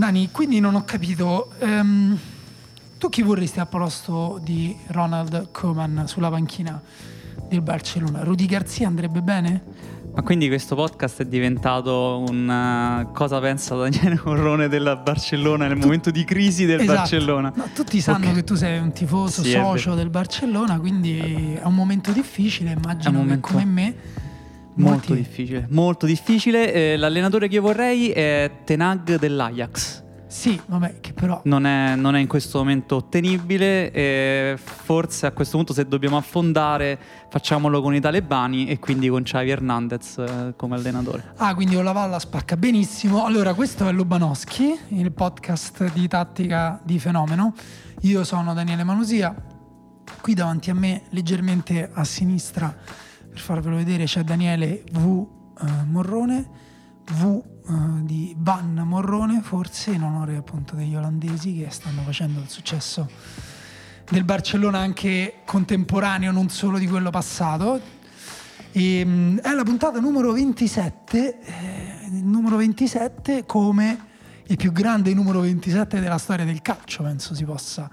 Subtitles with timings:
[0.00, 1.50] Dani, quindi non ho capito.
[1.58, 2.18] ehm,
[2.96, 6.80] tu chi vorresti al posto di Ronald Koeman sulla panchina
[7.46, 8.22] del Barcellona?
[8.24, 9.62] Rudy Garzia andrebbe bene?
[10.14, 15.76] Ma quindi questo podcast è diventato un uh, cosa pensa Daniele Corrone della Barcellona nel
[15.76, 16.96] momento di crisi del Esatto.
[17.00, 17.52] Barcellona?
[17.54, 18.34] No, tutti sanno Ok.
[18.36, 22.70] che tu sei un tifoso Sì, socio del Barcellona, quindi è un momento difficile.
[22.72, 23.94] Immagino momento come me,
[24.80, 26.72] Molto molti- difficile, molto difficile.
[26.72, 30.04] Eh, l'allenatore che io vorrei è Tenag dell'Ajax.
[30.30, 35.32] Sì, vabbè, che però Non è, non è in questo momento ottenibile e forse a
[35.32, 36.96] questo punto se dobbiamo affondare
[37.28, 41.32] facciamolo con i talebani e quindi con Xavi Hernandez eh, come allenatore.
[41.38, 43.24] Ah, quindi Olavalla spacca benissimo.
[43.24, 47.52] Allora, questo è Lubanowski, il podcast di tattica di fenomeno.
[48.02, 49.34] Io sono Daniele Manusia.
[50.20, 52.72] Qui davanti a me, leggermente a sinistra,
[53.30, 55.26] per farvelo vedere, c'è Daniele V.
[55.60, 56.48] eh, Morrone,
[57.12, 62.48] V eh, di Van Morrone, forse in onore appunto degli olandesi che stanno facendo il
[62.48, 63.08] successo
[64.10, 67.80] del Barcellona anche contemporaneo, non solo di quello passato.
[68.72, 74.08] E, mm, è la puntata numero 27, eh, numero 27 come
[74.46, 77.88] il più grande numero 27 della storia del calcio, penso si possa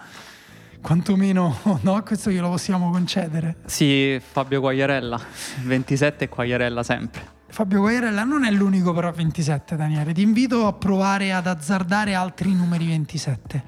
[0.81, 3.57] quantomeno, no, questo glielo possiamo concedere.
[3.65, 5.19] Sì, Fabio Quagliarella,
[5.63, 7.35] 27 e Quagliarella sempre.
[7.49, 12.53] Fabio Quagliarella non è l'unico però 27 Daniele, ti invito a provare ad azzardare altri
[12.53, 13.63] numeri 27.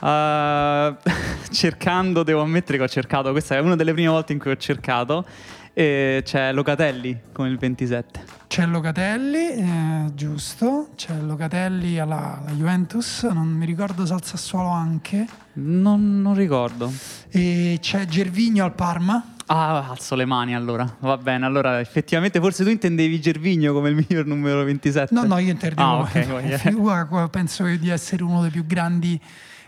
[0.00, 0.96] Uh,
[1.52, 4.56] cercando, devo ammettere che ho cercato, questa è una delle prime volte in cui ho
[4.56, 5.24] cercato,
[5.72, 8.38] e c'è Locatelli con il 27.
[8.48, 14.68] C'è Locatelli, eh, giusto, c'è Locatelli alla, alla Juventus, non mi ricordo se al Sassuolo
[14.68, 16.92] anche, Non, non ricordo.
[17.28, 19.34] e c'è Gervigno al Parma.
[19.46, 20.96] Ah, alzo le mani allora.
[21.00, 25.12] Va bene, allora effettivamente forse tu intendevi Gervigno come il miglior numero 27.
[25.14, 25.82] No, no, io intendevo.
[25.88, 26.70] Ah, ok, Quagliarella.
[26.78, 29.20] Guarda, guarda, penso di essere uno dei più grandi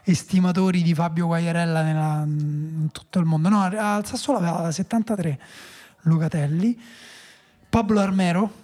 [0.05, 3.49] estimatori di Fabio Quagliarella nella- in tutto il mondo.
[3.49, 5.39] No, al Sassuolo aveva la 73
[6.03, 6.79] Locatelli.
[7.69, 8.61] Pablo Armero,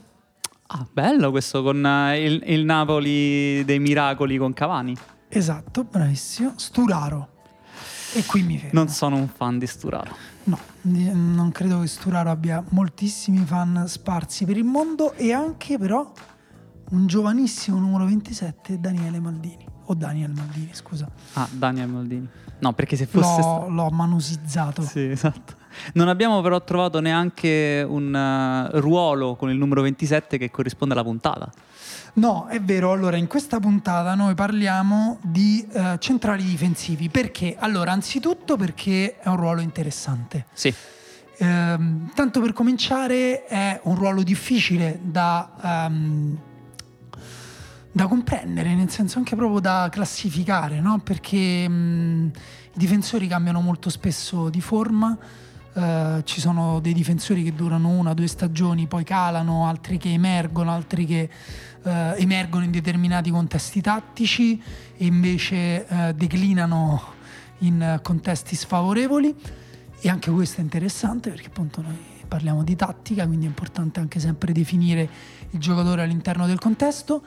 [0.71, 4.95] Ah, bello questo con eh, il, il Napoli dei miracoli con Cavani.
[5.29, 6.53] esatto, bravissimo.
[6.57, 7.29] Sturaro.
[8.13, 8.73] E qui mi fermo.
[8.79, 10.15] Non sono un fan di Sturaro.
[10.45, 16.13] No, non credo che Sturaro abbia moltissimi fan sparsi per il mondo e anche però
[16.91, 19.67] un giovanissimo numero 27, Daniele Maldini.
[19.87, 21.09] O Daniel Maldini, scusa.
[21.35, 22.29] Ah, Daniel Maldini.
[22.59, 23.41] No, perché se fosse...
[23.41, 24.83] L'ho, l'ho manusizzato.
[24.83, 25.55] Sì, esatto.
[25.95, 31.05] Non abbiamo però trovato neanche un eh, ruolo con il numero 27 che corrisponde alla
[31.05, 31.51] puntata.
[32.15, 32.93] No, è vero.
[32.93, 37.09] Allora, in questa puntata noi parliamo di eh, centrali difensivi.
[37.09, 37.57] Perché?
[37.59, 40.47] Allora, anzitutto perché è un ruolo interessante.
[40.53, 40.75] Sì.
[41.41, 46.39] Ehm, tanto per cominciare, è un ruolo difficile da, ehm,
[47.93, 50.99] da comprendere, nel senso anche proprio da classificare, no?
[50.99, 52.31] perché mh,
[52.75, 55.17] i difensori cambiano molto spesso di forma.
[55.79, 60.13] Eh, ci sono dei difensori che durano una o due stagioni, poi calano, altri che
[60.13, 61.31] emergono, altri che
[61.85, 64.61] eh, emergono in determinati contesti tattici
[64.97, 67.15] e invece eh, declinano
[67.59, 69.33] in contesti sfavorevoli.
[70.01, 71.97] E anche questo è interessante perché appunto noi
[72.27, 75.09] parliamo di tattica, quindi è importante anche sempre definire
[75.51, 77.23] il giocatore all'interno del contesto.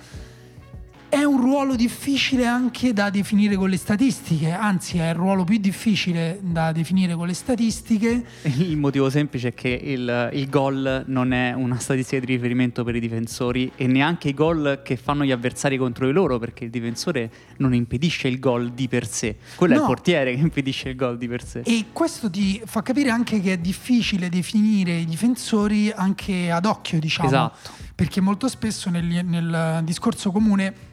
[1.13, 5.57] È un ruolo difficile anche da definire con le statistiche, anzi è il ruolo più
[5.57, 8.23] difficile da definire con le statistiche.
[8.57, 12.95] Il motivo semplice è che il, il gol non è una statistica di riferimento per
[12.95, 16.69] i difensori e neanche i gol che fanno gli avversari contro di loro, perché il
[16.69, 19.35] difensore non impedisce il gol di per sé.
[19.55, 19.81] Quello è No.
[19.83, 21.61] il portiere che impedisce il gol di per sé.
[21.66, 27.00] E questo ti fa capire anche che è difficile definire i difensori anche ad occhio,
[27.00, 27.27] diciamo.
[27.27, 27.69] Esatto.
[27.94, 30.89] Perché molto spesso nel, nel discorso comune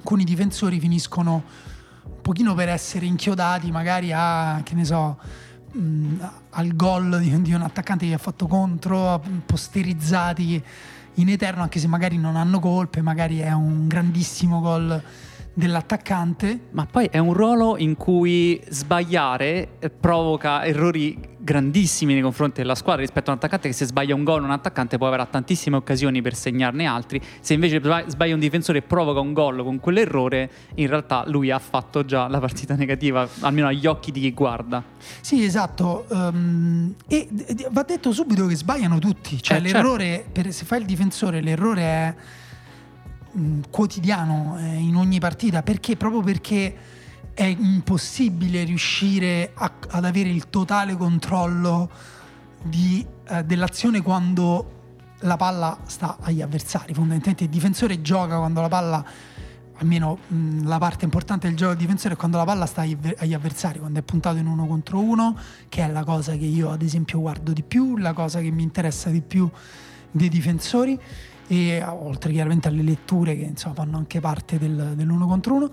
[0.00, 1.42] alcuni difensori finiscono
[2.04, 5.18] un pochino per essere inchiodati magari a, che ne so,
[5.72, 6.14] mh,
[6.50, 10.62] al gol di, di un attaccante che ha fatto contro, posterizzati
[11.14, 15.02] in eterno, anche se magari non hanno colpe, magari è un grandissimo gol
[15.52, 16.58] dell'attaccante.
[16.70, 22.74] Ma poi è un ruolo in cui sbagliare eh, provoca errori grandissimi nei confronti della
[22.74, 25.76] squadra rispetto a un attaccante che se sbaglia un gol un attaccante poi avrà tantissime
[25.76, 27.20] occasioni per segnarne altri.
[27.40, 31.50] Se invece sba- sbaglia un difensore e provoca un gol con quell'errore, in realtà lui
[31.50, 34.82] ha fatto già la partita negativa, almeno agli occhi di chi guarda.
[35.20, 36.06] Sì, esatto.
[36.10, 39.40] ehm, e d- d- va detto subito che sbagliano tutti.
[39.42, 39.76] Cioè, Eh, certo.
[39.76, 42.14] l'errore, per- se fai il difensore, l'errore è
[43.70, 45.62] quotidiano eh, in ogni partita.
[45.62, 45.96] Perché?
[45.96, 46.76] Proprio perché
[47.34, 51.90] è impossibile riuscire a- ad avere il totale controllo
[52.62, 54.78] di, eh, dell'azione quando
[55.20, 56.92] la palla sta agli avversari.
[56.92, 59.04] Fondamentalmente il difensore gioca quando la palla
[59.80, 63.78] almeno mh, la parte importante del gioco difensore è quando la palla sta agli avversari,
[63.78, 65.36] quando è puntato in uno contro uno,
[65.68, 68.62] che è la cosa che io ad esempio guardo di più, la cosa che mi
[68.62, 69.48] interessa di più
[70.10, 70.98] dei difensori,
[71.50, 75.70] e oltre chiaramente alle letture che insomma fanno anche parte del, dell'uno contro uno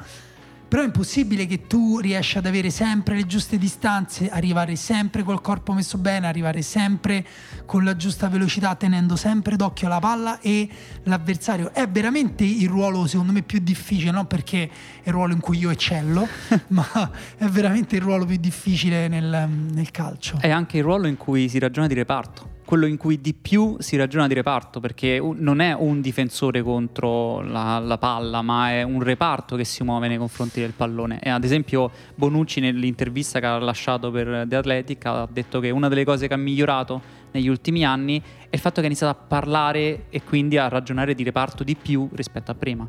[0.68, 5.40] però è impossibile che tu riesci ad avere sempre le giuste distanze, arrivare sempre col
[5.40, 7.26] corpo messo bene, arrivare sempre
[7.66, 10.68] con la giusta velocità, tenendo sempre d'occhio la palla e
[11.04, 11.72] l'avversario.
[11.72, 14.64] È veramente il ruolo, secondo me, più difficile, non perché
[15.04, 16.28] è il ruolo in cui io eccello,
[16.68, 20.38] ma è veramente il ruolo più difficile nel, nel calcio.
[20.42, 23.78] È anche il ruolo in cui si ragiona di reparto quello in cui di più
[23.80, 28.84] si ragiona di reparto, perché non è un difensore contro la, la, palla, ma è
[28.84, 31.18] un reparto che si muove nei confronti del pallone.
[31.22, 35.88] E ad esempio Bonucci nell'intervista che ha lasciato per The Athletic ha detto che una
[35.88, 39.24] delle cose che ha migliorato negli ultimi anni è il fatto che ha iniziato a
[39.28, 42.86] parlare e quindi a ragionare di reparto di più rispetto a prima.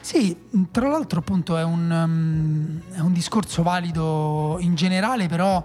[0.00, 0.34] Sì,
[0.70, 5.62] tra l'altro appunto è un, um, è un discorso valido in generale, però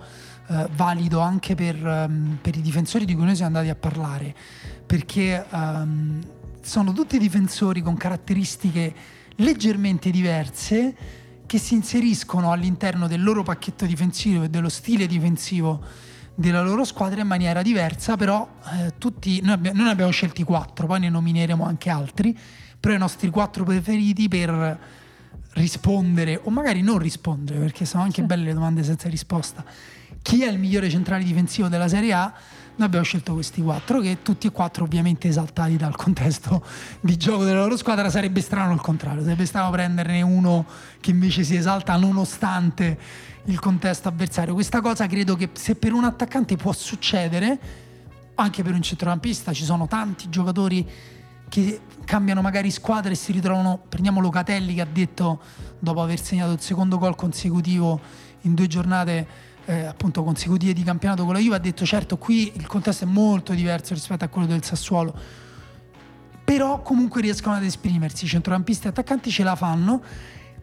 [0.50, 4.36] eh, valido anche per, um, per, i difensori di cui noi siamo andati a parlare,
[4.86, 6.20] perché um,
[6.62, 8.94] sono tutti difensori con caratteristiche
[9.38, 10.96] leggermente diverse
[11.46, 15.82] che si inseriscono all'interno del loro pacchetto difensivo e dello stile difensivo
[16.36, 20.44] della loro squadra in maniera diversa, però eh, tutti, noi, abbiamo, noi ne abbiamo scelti
[20.44, 22.38] quattro, poi ne nomineremo anche altri,
[22.80, 24.80] però i nostri quattro preferiti per
[25.54, 28.28] rispondere o magari non rispondere, perché sono anche sì.
[28.28, 29.64] belle le domande senza risposta
[30.24, 32.34] chi è il migliore centrale difensivo della Serie A,
[32.76, 36.66] noi abbiamo scelto questi quattro, che tutti e quattro ovviamente esaltati dal contesto
[37.02, 38.10] di gioco della loro squadra.
[38.10, 40.66] Sarebbe strano il contrario, sarebbe strano prenderne uno
[41.00, 42.98] che invece si esalta nonostante
[43.46, 44.56] il contesto avversario.
[44.56, 47.60] Questa cosa credo che se per un attaccante può succedere,
[48.36, 50.90] anche per un centrocampista, ci sono tanti giocatori
[51.50, 55.42] che cambiano magari squadra e si ritrovano, prendiamo Locatelli che ha detto
[55.78, 58.00] dopo aver segnato il secondo gol consecutivo
[58.42, 62.52] in due giornate eh, appunto consecutive di campionato con la Juve ha detto certo qui
[62.56, 65.42] il contesto è molto diverso rispetto a quello del Sassuolo
[66.44, 68.28] però comunque riescono ad esprimersi.
[68.28, 70.02] Centrocampisti e attaccanti ce la fanno.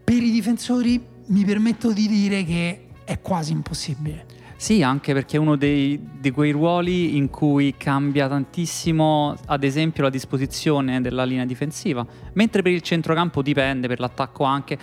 [0.04, 4.26] Per i difensori mi permetto di dire che è quasi impossibile.
[4.56, 10.02] Sì, anche perché è uno dei, di quei ruoli in cui cambia tantissimo, ad esempio,
[10.02, 14.78] la disposizione della linea difensiva, mentre per il centrocampo dipende, per l'attacco anche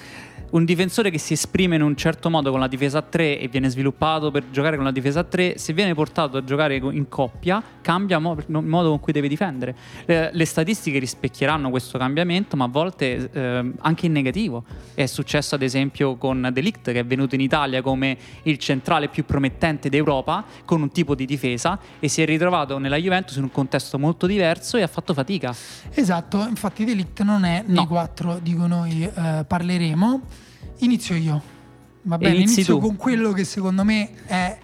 [0.51, 3.47] un difensore che si esprime in un certo modo con la difesa a 3 e
[3.47, 7.09] viene sviluppato per giocare con la difesa a 3, se viene portato a giocare in
[7.09, 9.75] coppia, cambia mo- il modo con cui deve difendere.
[10.05, 14.63] Le, le, statistiche rispecchieranno questo cambiamento, ma a volte eh, anche in negativo.
[14.93, 19.25] È successo ad esempio con Delict che è venuto in Italia come il centrale più
[19.25, 23.51] promettente d'Europa con un tipo di difesa e si è ritrovato nella Juventus in un
[23.51, 25.53] contesto molto diverso e ha fatto fatica.
[25.93, 27.87] Esatto, infatti Delict non è nei no.
[27.87, 30.21] quattro di cui noi eh, parleremo.
[30.79, 31.41] Inizio io.
[32.03, 32.79] Va bene, inizio tu.
[32.79, 34.57] con quello che secondo me è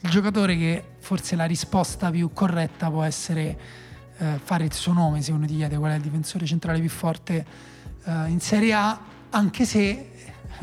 [0.00, 3.58] il giocatore che forse la risposta più corretta può essere
[4.18, 6.88] eh, fare il suo nome, se uno ti chiede qual è il difensore centrale più
[6.88, 7.44] forte
[8.04, 8.98] eh, in Serie A,
[9.30, 10.10] anche se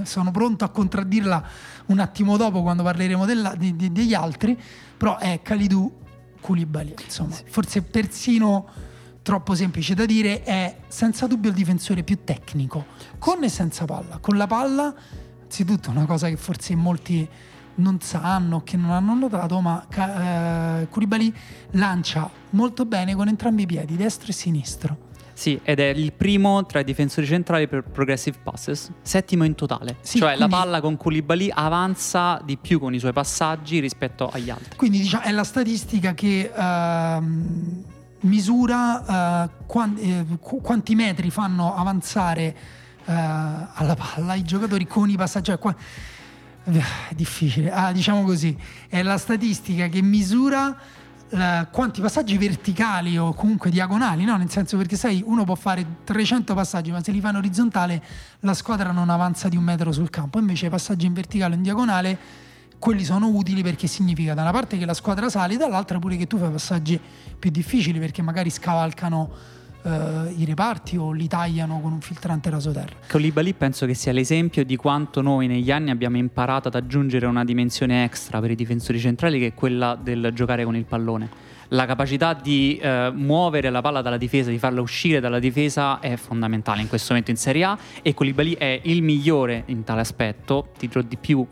[0.03, 1.47] sono pronto a contraddirla
[1.87, 4.59] un attimo dopo quando parleremo della, di, di, degli altri,
[4.97, 5.91] però è Kalidou
[6.39, 8.67] Koulibaly, insomma, forse persino
[9.23, 12.85] troppo semplice da dire, è senza dubbio il difensore più tecnico,
[13.17, 14.19] con e senza palla.
[14.19, 14.93] Con la palla,
[15.41, 17.27] anzitutto una cosa che forse molti
[17.75, 21.33] non sanno, che non hanno notato, ma eh, Koulibaly
[21.71, 24.97] lancia molto bene con entrambi i piedi, destro e sinistro.
[25.33, 29.95] Sì, ed è il primo tra i difensori centrali per progressive passes, settimo in totale.
[30.01, 30.51] Sì, cioè quindi...
[30.51, 34.75] la palla con Koulibaly avanza di più con i suoi passaggi rispetto agli altri.
[34.75, 37.83] Quindi diciamo, è la statistica che uh,
[38.23, 42.55] misura uh, quanti, eh, quanti metri fanno avanzare
[43.05, 45.45] uh, alla palla i giocatori con i passaggi.
[45.45, 45.75] Cioè, qua,
[46.63, 50.67] è difficile, ah, diciamo così, è la statistica che misura
[51.29, 51.37] uh,
[51.71, 54.37] quanti passaggi verticali o comunque diagonali, no?
[54.37, 58.03] nel senso perché sai, uno può fare 300 passaggi, ma se li fa in orizzontale
[58.39, 61.57] la squadra non avanza di un metro sul campo, invece i passaggi in verticale o
[61.57, 62.17] in diagonale
[62.83, 66.27] quelli sono utili perché significa da una parte che la squadra sale, dall'altra pure che
[66.27, 66.99] tu fai passaggi
[67.39, 69.31] più difficili perché magari scavalcano
[69.83, 69.89] uh,
[70.35, 72.93] i reparti o li tagliano con un filtrante rasoterra.
[73.07, 77.45] Colibali penso che sia l'esempio di quanto noi negli anni abbiamo imparato ad aggiungere una
[77.45, 81.29] dimensione extra per i difensori centrali che è quella del giocare con il pallone.
[81.69, 86.17] La capacità di uh, muovere la palla dalla difesa, di farla uscire dalla difesa è
[86.17, 90.71] fondamentale in questo momento in Serie A e Colibali è il migliore in tale aspetto,
[90.77, 91.47] ti dirò di più,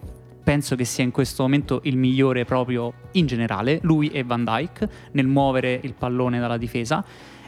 [0.51, 4.89] penso che sia in questo momento il migliore proprio in generale, lui e Van Dyke,
[5.13, 7.01] nel muovere il pallone dalla difesa.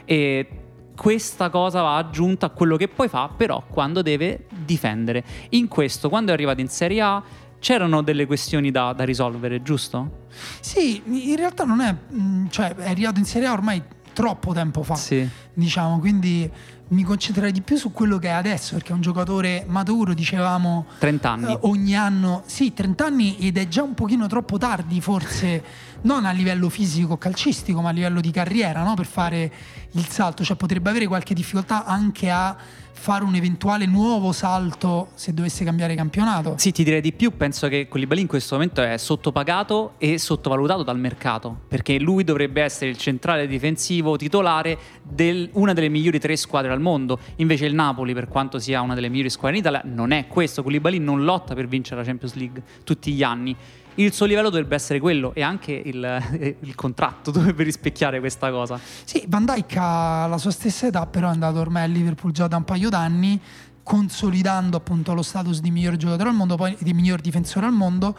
[0.06, 0.48] E
[0.96, 5.22] questa cosa va aggiunta a quello che poi fa, però quando deve difendere.
[5.50, 7.22] In questo, quando è arrivato in Serie A,
[7.58, 10.24] c'erano delle questioni da, da risolvere, giusto?
[10.60, 13.82] Sì, in realtà non è, mm, cioè è arrivato in Serie A ormai
[14.14, 15.28] troppo tempo fa, Sì.
[15.52, 16.50] diciamo, quindi
[16.88, 20.86] mi concentrerei di più su quello che è adesso, perché è un giocatore maturo, dicevamo,
[20.98, 21.52] 30 anni.
[21.52, 25.64] eh, ogni anno, sì, 30 anni ed è già un pochino troppo tardi forse,
[26.02, 28.94] non a livello fisico calcistico, ma a livello di carriera, no?
[28.94, 29.52] per fare
[29.92, 32.56] il salto, cioè potrebbe avere qualche difficoltà anche a
[32.94, 36.54] fare un eventuale nuovo salto se dovesse cambiare campionato.
[36.56, 40.82] Sì, ti direi di più, penso che Koulibaly in questo momento è sottopagato e sottovalutato
[40.82, 46.36] dal mercato, perché lui dovrebbe essere il centrale difensivo titolare di una delle migliori tre
[46.36, 49.82] squadre al mondo, invece il Napoli, per quanto sia una delle migliori squadre in Italia,
[49.84, 53.54] non è questo, Koulibaly non lotta per vincere la Champions League tutti gli anni.
[53.96, 58.78] Il suo livello dovrebbe essere quello e anche il, il contratto dovrebbe rispecchiare questa cosa.
[59.04, 62.48] Sì, Van Dijk ha la sua stessa età, però è andato ormai a Liverpool già
[62.48, 63.40] da un paio d'anni,
[63.84, 68.16] consolidando appunto lo status di miglior giocatore al mondo, poi di miglior difensore al mondo.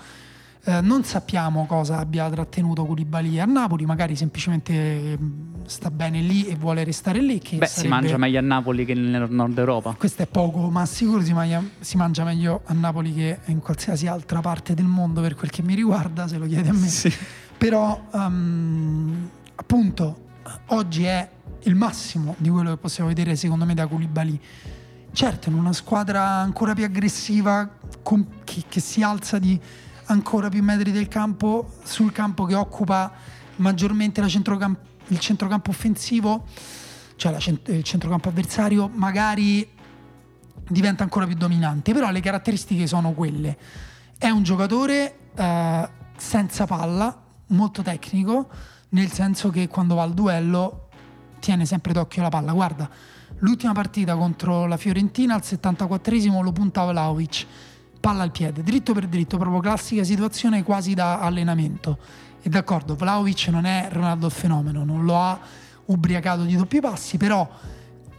[0.68, 5.18] Eh, non sappiamo cosa abbia trattenuto Koulibaly a Napoli, magari semplicemente eh,
[5.68, 7.38] sta bene lì e vuole restare lì.
[7.38, 9.94] Che Beh, si sarebbe- mangia meglio a Napoli che nel nord Europa.
[9.94, 14.08] Questo è poco, ma sicuro si mangia, si mangia meglio a Napoli che in qualsiasi
[14.08, 16.90] altra parte del mondo per quel che mi riguarda, se lo chiede a me.
[17.60, 20.18] Però ehm, appunto
[20.68, 21.30] oggi è
[21.64, 24.40] il massimo di quello che possiamo vedere secondo me da Koulibaly.
[25.12, 27.70] Certo, in una squadra ancora più aggressiva,
[28.02, 29.58] con- che, che si alza di
[30.06, 33.12] ancora più metri del campo, sul campo che occupa
[33.58, 36.46] maggiormente la centrocam- il centrocampo offensivo,
[37.16, 39.68] cioè cent- il centrocampo avversario, magari
[40.68, 43.58] diventa ancora più dominante, però le caratteristiche sono quelle.
[44.18, 48.50] È un giocatore eh, senza palla, molto tecnico,
[48.90, 50.90] nel senso che quando va al duello
[51.40, 52.54] tiene sempre d'occhio la palla.
[52.54, 52.90] Guarda,
[53.40, 57.46] l'ultima partita contro la Fiorentina al 74esimo lo punta Vlaovic,
[58.06, 61.98] palla al piede, dritto per dritto, proprio classica situazione quasi da allenamento.
[62.40, 65.40] E d'accordo, Vlaovic non è Ronaldo il fenomeno, non lo ha
[65.86, 67.50] ubriacato di doppi passi, però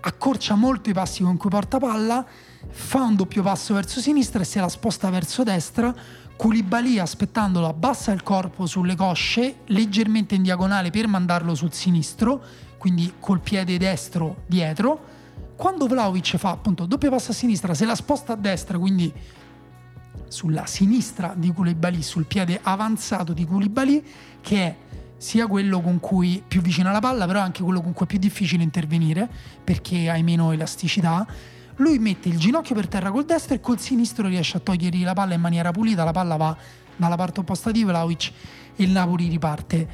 [0.00, 2.26] accorcia molto i passi con cui porta palla,
[2.68, 5.94] fa un doppio passo verso sinistra e se la sposta verso destra.
[6.34, 12.42] Koulibaly aspettandolo abbassa il corpo sulle cosce leggermente in diagonale per mandarlo sul sinistro,
[12.76, 15.14] quindi col piede destro dietro.
[15.54, 19.12] Quando Vlaovic fa appunto doppio passo a sinistra, se la sposta a destra, quindi
[20.28, 24.02] sulla sinistra di Koulibaly, sul piede avanzato di Koulibaly,
[24.40, 24.76] che è
[25.16, 28.18] sia quello con cui più vicino alla palla, però anche quello con cui è più
[28.18, 29.28] difficile intervenire,
[29.62, 31.26] perché hai meno elasticità.
[31.76, 35.14] Lui mette il ginocchio per terra col destro e col sinistro riesce a togliergli la
[35.14, 36.56] palla in maniera pulita, la palla va
[36.96, 38.32] dalla parte opposta di Vlaovic
[38.76, 39.88] e il Napoli riparte.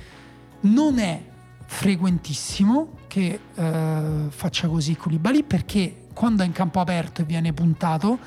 [0.60, 1.22] Non è
[1.64, 8.18] frequentissimo che eh, faccia così Koulibaly perché quando è in campo aperto e viene puntato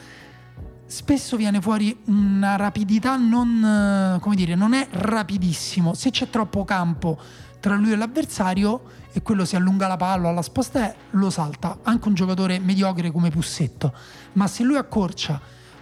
[0.86, 5.94] spesso viene fuori una rapidità non, eh, come dire, non è rapidissimo.
[5.94, 7.18] Se c'è troppo campo
[7.60, 11.80] tra lui e l'avversario e quello si allunga la palla alla sposta è, lo salta.
[11.84, 13.94] Anche un giocatore mediocre come Pussetto.
[14.34, 15.39] Ma se lui accorcia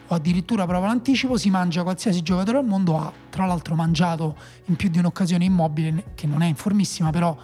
[0.08, 2.98] o addirittura prova l'anticipo, si mangia qualsiasi giocatore al mondo.
[3.00, 7.36] Ha tra l'altro mangiato in più di un'occasione immobile, che non è in formissima, però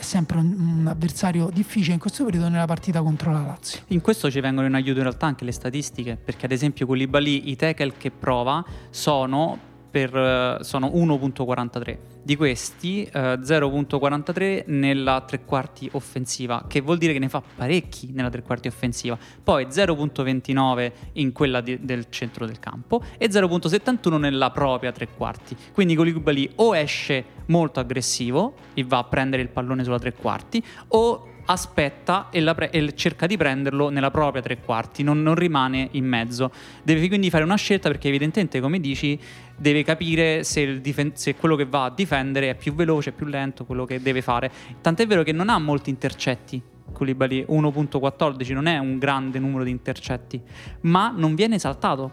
[0.00, 3.80] è sempre un, avversario difficile in questo periodo nella partita contro la Lazio.
[3.88, 7.50] In questo ci vengono in aiuto in realtà anche le statistiche, perché ad esempio Koulibaly
[7.50, 9.58] i tackle che prova sono,
[9.90, 11.98] per, eh, sono 1.43.
[12.22, 18.10] Di questi eh, 0.43 nella tre quarti offensiva, che vuol dire che ne fa parecchi
[18.12, 19.18] nella tre quarti offensiva.
[19.42, 25.56] Poi 0.29 in quella di- del centro del campo e 0.71 nella propria tre quarti.
[25.72, 30.62] Quindi Koulibaly o esce molto aggressivo e va a prendere il pallone sulla tre quarti
[30.88, 35.88] o aspetta e, pre- e cerca di prenderlo nella propria tre quarti, non, non rimane
[35.92, 36.52] in mezzo.
[36.82, 39.18] Deve quindi fare una scelta perché evidentemente, come dici,
[39.56, 43.64] deve capire se, difen- se quello che va a difendere è più veloce, più lento,
[43.64, 44.50] quello che deve fare.
[44.80, 46.62] Tant'è vero che non ha molti intercetti.
[46.92, 50.40] Koulibaly 1.14 non è un grande numero di intercetti,
[50.82, 52.12] ma non viene saltato.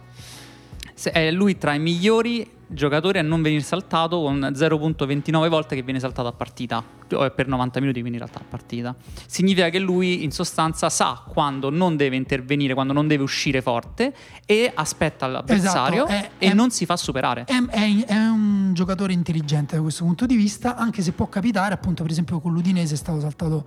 [0.93, 5.81] Se- È lui tra i migliori giocatori a non venire saltato con 0.29 volte che
[5.83, 6.83] viene saltato a partita
[7.13, 8.93] o per 90 minuti quindi in realtà a partita
[9.25, 14.13] significa che lui in sostanza sa quando non deve intervenire quando non deve uscire forte
[14.45, 18.71] e aspetta l'avversario Esatto, è- e è- non si fa superare È, è- è un
[18.73, 22.51] giocatore intelligente da questo punto di vista, anche se può capitare, appunto, per esempio con
[22.53, 23.65] l'Udinese è stato saltato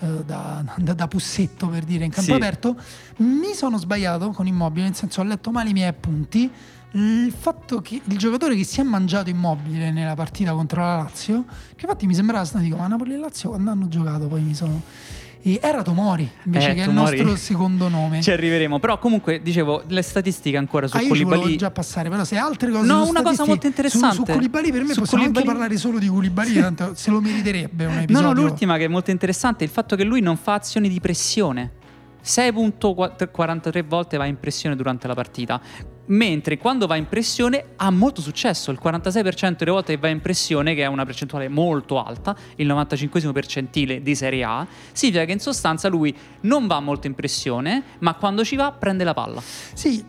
[0.00, 2.36] eh, da, da- da Pussetto per dire in campo Sì.
[2.36, 2.76] aperto.
[3.18, 6.50] Mi sono sbagliato con Immobile, nel senso ho letto male i miei appunti.
[6.96, 11.44] Il fatto che il giocatore che si è mangiato Immobile nella partita contro la Lazio,
[11.74, 14.54] che infatti mi sembrava strano, dico, ma Napoli e Lazio quando hanno giocato poi mi
[14.54, 14.80] sono...
[15.46, 17.18] E era Tomori invece Eh, che Tomori.
[17.18, 18.22] è il nostro secondo nome.
[18.22, 18.78] Ci arriveremo.
[18.78, 21.56] Però comunque, dicevo, le statistiche ancora su ah, Koulibaly...
[21.56, 24.14] già passare, però se altre cose No, una cosa molto interessante.
[24.16, 27.10] Su, su Koulibaly per me Su possiamo anche Koulibaly- parlare solo di Koulibaly, tanto se
[27.10, 28.26] lo meriterebbe un No, episodio.
[28.28, 30.98] no, l'ultima che è molto interessante è il fatto che lui non fa azioni di
[31.00, 31.72] pressione.
[32.24, 35.60] 6.43 volte va in pressione durante la partita,
[36.06, 40.20] mentre quando va in pressione ha molto successo, il 46% delle volte che va in
[40.20, 45.32] pressione, che è una percentuale molto alta, il 95 percentile di Serie A, significa che
[45.32, 49.40] in sostanza lui non va molto in pressione, ma quando ci va prende la palla.
[49.42, 50.04] Sì,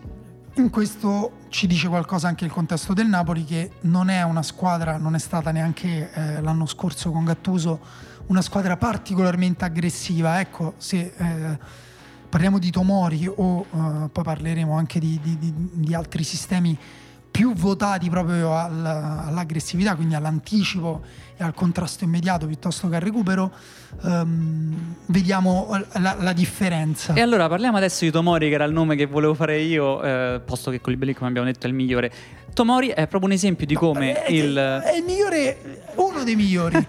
[0.54, 4.96] in questo ci dice qualcosa anche il contesto del Napoli che non è una squadra,
[4.96, 7.80] non è stata neanche eh, l'anno scorso con Gattuso
[8.26, 10.40] una squadra particolarmente aggressiva.
[10.40, 11.58] Ecco, se eh,
[12.28, 16.76] parliamo di Tomori o eh, poi parleremo anche di, di- di- di altri sistemi
[17.36, 18.86] più votati proprio al-
[19.26, 21.02] all'aggressività, quindi all'anticipo
[21.36, 23.52] e al contrasto immediato piuttosto che al recupero,
[24.04, 27.12] ehm, vediamo la, la differenza.
[27.12, 30.40] E allora parliamo adesso di Tomori, che era il nome che volevo fare io, eh,
[30.42, 32.10] posto che Koulibaly, come abbiamo detto, è il migliore.
[32.54, 34.56] Tomori è proprio un esempio di come è, il...
[34.56, 36.86] è il migliore, uno dei migliori.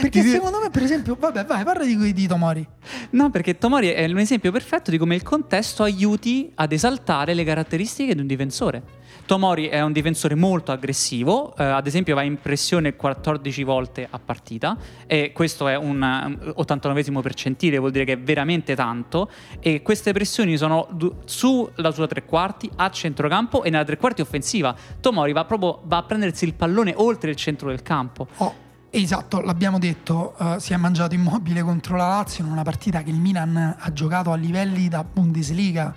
[0.00, 2.66] Perché secondo me, per esempio, vabbè, vai, parla di, di Tomori.
[3.10, 7.44] No, perché Tomori è un esempio perfetto di come il contesto aiuti ad esaltare le
[7.44, 8.82] caratteristiche di un difensore.
[9.26, 14.18] Tomori è un difensore molto aggressivo, eh, ad esempio va in pressione 14 volte a
[14.18, 19.30] partita e questo è un um, 89 percentile, vuol dire che è veramente tanto
[19.60, 24.20] e queste pressioni sono du- sulla sua tre quarti, a centrocampo e nella tre quarti
[24.20, 24.74] offensiva.
[25.00, 28.28] Tomori va proprio va a prendersi il pallone oltre il centro del campo.
[28.36, 28.54] Oh,
[28.90, 33.10] esatto, l'abbiamo detto, eh, si è mangiato immobile contro la Lazio in una partita che
[33.10, 35.94] il Milan ha giocato a livelli da Bundesliga,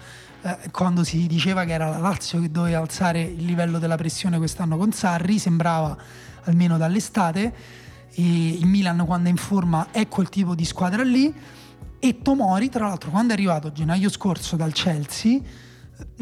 [0.48, 4.38] eh, quando si diceva che era la Lazio che doveva alzare il livello della pressione
[4.38, 5.98] quest'anno con Sarri, sembrava
[6.44, 7.54] almeno dall'estate,
[8.14, 11.34] e il Milan quando è in forma è quel tipo di squadra lì,
[12.00, 15.42] e Tomori, tra l'altro, quando è arrivato gennaio scorso dal Chelsea,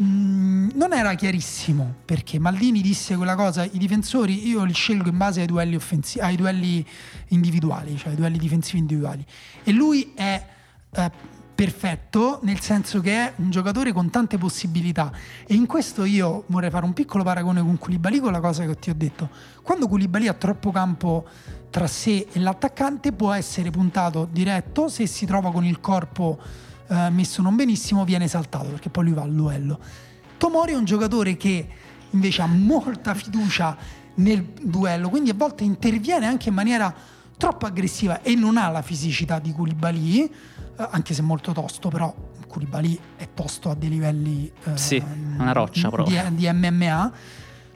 [0.00, 2.38] Mm, non era chiarissimo perché.
[2.38, 6.36] Maldini disse quella cosa i difensori io li scelgo in base ai duelli, offensi- ai
[6.36, 6.84] duelli
[7.28, 9.24] individuali cioè ai duelli difensivi individuali.
[9.64, 10.46] E lui è
[10.90, 11.10] eh,
[11.56, 15.10] perfetto nel senso che è un giocatore con tante possibilità
[15.46, 18.78] e in questo io vorrei fare un piccolo paragone con Koulibaly con la cosa che
[18.78, 19.30] ti ho detto
[19.62, 21.26] quando Koulibaly ha troppo campo
[21.70, 26.38] tra sé e l'attaccante può essere puntato diretto se si trova con il corpo
[26.88, 29.78] eh, messo non benissimo viene saltato perché poi lui va al duello.
[30.36, 31.68] Tomori è un giocatore che
[32.10, 33.76] invece ha molta fiducia
[34.14, 36.94] nel duello, quindi a volte interviene anche in maniera
[37.36, 40.30] troppo aggressiva e non ha la fisicità di Koulibaly, eh,
[40.90, 42.14] anche se molto tosto, però
[42.46, 45.02] Koulibaly è tosto a dei livelli eh, Sì,
[45.38, 46.22] una roccia proprio.
[46.30, 47.12] di, di MMA.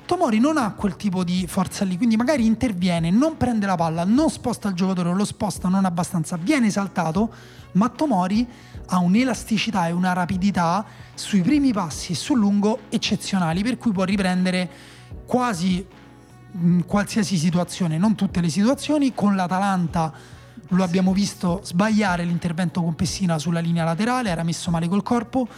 [0.06, 4.04] Tomori non ha quel tipo di forza lì, quindi magari interviene, non prende la palla,
[4.04, 7.32] non sposta il giocatore, lo sposta non abbastanza, viene saltato,
[7.72, 8.44] ma Tomori
[8.86, 14.02] ha un'elasticità e una rapidità sui primi passi e sul lungo eccezionali, per cui può
[14.02, 14.68] riprendere
[15.26, 15.86] quasi
[16.50, 20.12] mh, qualsiasi situazione, non tutte le situazioni, con l'Atalanta
[20.68, 25.48] lo abbiamo visto sbagliare l'intervento con Pessina sulla linea laterale, era messo male col corpo,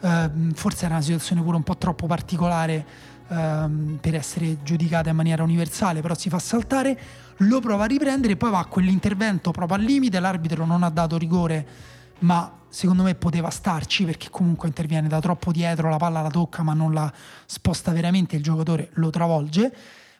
[0.00, 2.84] ehm, forse era una situazione pure un po' troppo particolare
[3.28, 6.98] ehm, per essere giudicata in maniera universale, però si fa saltare,
[7.38, 11.16] lo prova a riprendere poi va a quell'intervento proprio al limite, l'arbitro non ha dato
[11.16, 11.66] rigore,
[12.20, 16.62] ma secondo me poteva starci perché comunque interviene da troppo dietro, la palla la tocca
[16.62, 17.10] ma non la
[17.46, 19.74] sposta veramente, il giocatore lo travolge,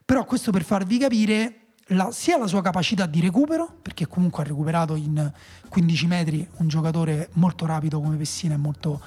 [0.07, 1.55] però questo per farvi capire
[1.89, 5.31] la- sia la sua capacità di recupero, perché comunque ha recuperato in
[5.69, 9.01] 15 metri un giocatore molto rapido come Pessina e molto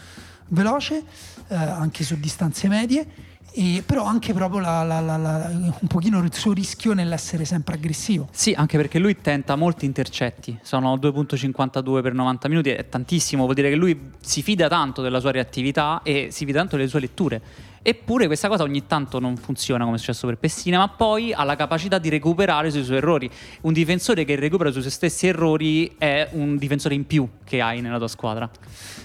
[0.50, 1.04] veloce,
[1.48, 3.08] eh, anche su distanze medie,
[3.52, 8.28] e però anche proprio la- la- la- un pochino il suo rischio nell'essere sempre aggressivo.
[8.32, 13.56] Sì, anche perché lui tenta molti intercetti, sono 2.52 per 90 minuti, è tantissimo, vuol
[13.56, 17.00] dire che lui si fida tanto della sua reattività e si fida tanto delle sue
[17.00, 17.42] letture.
[17.82, 21.44] Eppure questa cosa ogni tanto non funziona come è successo per Pessina, ma poi ha
[21.44, 23.30] la capacità di recuperare sui suoi errori.
[23.62, 27.82] Un difensore che recupera sui suoi stessi errori è un difensore in più che hai
[27.82, 28.50] nella tua squadra.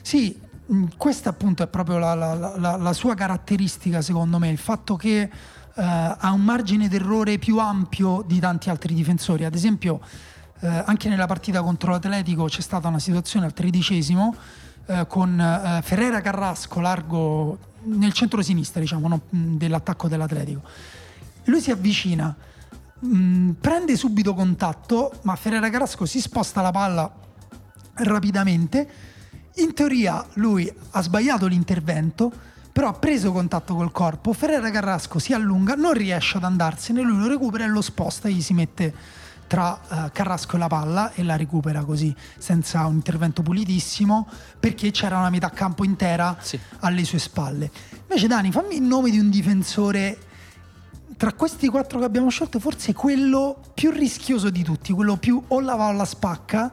[0.02, 4.58] Sì, mh, questa appunto è proprio la, la- la- la sua caratteristica secondo me, il
[4.58, 5.30] fatto che eh,
[5.76, 9.44] ha un margine d'errore più ampio di tanti altri difensori.
[9.44, 10.00] Ad esempio,
[10.60, 14.34] eh, anche nella partita contro l'Atletico c'è stata una situazione al tredicesimo
[14.87, 20.62] eh, con eh, Ferrera Carrasco largo nel centro-sinistra, diciamo, no, mh, dell'attacco dell'Atletico.
[21.44, 22.35] Lui si avvicina,
[22.99, 27.12] mh, prende subito contatto, ma Ferrera Carrasco si sposta la palla
[27.94, 28.88] rapidamente.
[29.57, 32.33] In teoria lui ha sbagliato l'intervento,
[32.73, 34.33] però ha preso contatto col corpo.
[34.33, 38.42] Ferrera Carrasco si allunga, non riesce ad andarsene, lui lo recupera e lo sposta, gli
[38.42, 38.94] si mette
[39.46, 44.28] tra uh, Carrasco e la palla e la recupera così senza un intervento pulitissimo
[44.59, 46.59] perché c'era una metà campo intera Sì.
[46.80, 47.70] alle sue spalle.
[48.02, 50.18] Invece Dani, fammi il nome di un difensore
[51.16, 55.61] tra questi quattro che abbiamo scelto, forse quello più rischioso di tutti, quello più o
[55.61, 56.72] la va o la spacca,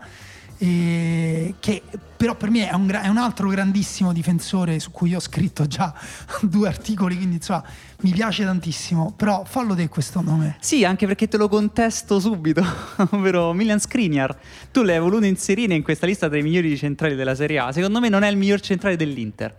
[0.61, 1.81] eh, che
[2.21, 5.91] però per me è un, è un altro grandissimo difensore su cui ho scritto già
[6.41, 7.63] due articoli, quindi insomma
[8.01, 10.57] mi piace tantissimo, però fallo te questo nome.
[10.59, 12.63] Sì, anche perché te lo contesto subito,
[13.09, 14.37] ovvero Milan Skriniar.
[14.71, 17.71] Tu l'hai voluto inserire in questa lista dei migliori centrali della Serie A.
[17.71, 19.57] Secondo me non è il miglior centrale dell'Inter.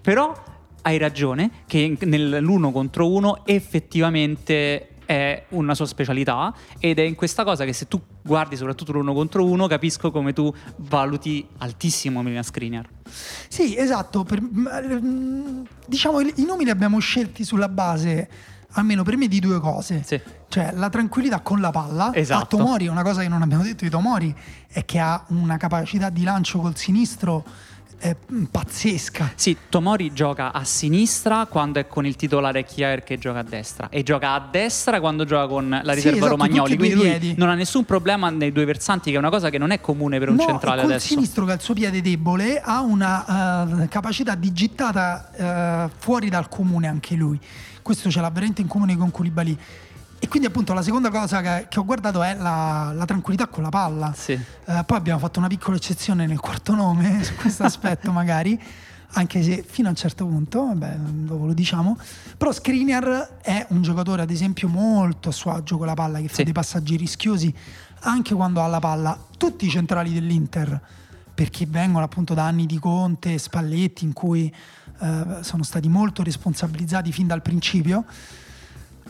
[0.00, 0.34] Però
[0.80, 7.42] hai ragione che nell'uno contro uno effettivamente è una sua specialità ed è in questa
[7.42, 12.42] cosa che se tu guardi soprattutto l'uno contro uno capisco come tu valuti altissimo Milan
[12.42, 12.86] Skriniar.
[13.48, 14.24] Sì, esatto.
[14.24, 18.28] per- mm, diciamo i i nomi li abbiamo scelti sulla base,
[18.72, 20.02] almeno per me, di due cose.
[20.04, 20.20] Sì.
[20.46, 22.10] Cioè la tranquillità con la palla.
[22.12, 22.56] Esatto.
[22.56, 24.34] A Tomori, una cosa che non abbiamo detto di Tomori
[24.68, 27.44] è che ha una capacità di lancio col sinistro
[28.00, 28.16] eh,
[28.50, 29.32] pazzesca.
[29.34, 33.88] Sì, Tomori gioca a sinistra quando è con il titolare Kier che gioca a destra
[33.90, 36.76] e gioca a destra quando gioca con la Sì, riserva esatto, Romagnoli.
[36.76, 37.34] Quindi lui piedi.
[37.36, 40.18] non ha nessun problema nei due versanti, che è una cosa che non è comune
[40.18, 41.06] per un no, centrale adesso.
[41.08, 46.28] sinistro che ha il suo piede debole ha una eh, capacità di gittata eh, fuori
[46.28, 47.38] dal comune anche lui.
[47.82, 49.58] Questo ce l'ha veramente in comune con Koulibaly.
[50.20, 53.62] E quindi appunto la seconda cosa che, che ho guardato è la, la tranquillità con
[53.62, 54.12] la palla.
[54.16, 54.32] Sì.
[54.32, 58.60] Eh, poi abbiamo fatto una piccola eccezione nel quarto nome su questo aspetto magari,
[59.12, 61.96] anche se fino a un certo punto, vabbè, dopo lo diciamo,
[62.36, 66.28] però Skriniar è un giocatore ad esempio molto a suo agio con la palla, che
[66.28, 66.44] fa Sì.
[66.44, 67.54] dei passaggi rischiosi
[68.00, 69.18] anche quando ha la palla.
[69.38, 70.80] Tutti i centrali dell'Inter,
[71.32, 74.52] perché vengono appunto da anni di Conte Spalletti in cui
[75.00, 78.04] eh, sono stati molto responsabilizzati fin dal principio,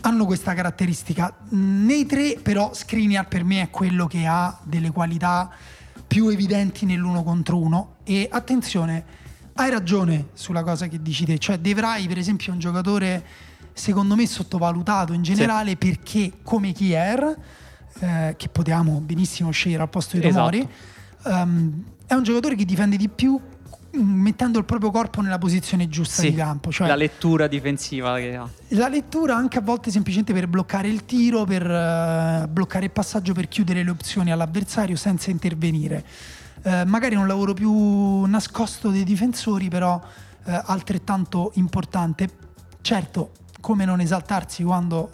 [0.02, 1.34] hanno questa caratteristica.
[1.50, 5.50] Nei tre, però, Skriniar per me è quello che ha delle qualità
[6.06, 7.96] più evidenti nell'uno contro uno.
[8.04, 9.04] E attenzione,
[9.54, 13.24] hai ragione sulla cosa che dici te, cioè De Vrij, per esempio, è un giocatore
[13.72, 17.37] secondo me sottovalutato in generale perché, come Kier,
[18.00, 20.50] eh, che potevamo benissimo scegliere al posto di Esatto.
[20.50, 20.68] Tomori,
[21.24, 23.38] ehm, è un giocatore che difende di più
[23.92, 26.70] mettendo il proprio corpo nella posizione giusta Sì, di campo.
[26.70, 28.48] Cioè, la lettura difensiva che ha.
[28.68, 33.33] la lettura anche a volte semplicemente per bloccare il tiro, per eh, bloccare il passaggio,
[33.33, 36.05] per chiudere le opzioni all'avversario senza intervenire.
[36.62, 40.01] Eh, magari è un lavoro più nascosto dei difensori, però
[40.44, 42.29] eh, altrettanto importante.
[42.81, 45.11] Certo, come non esaltarsi quando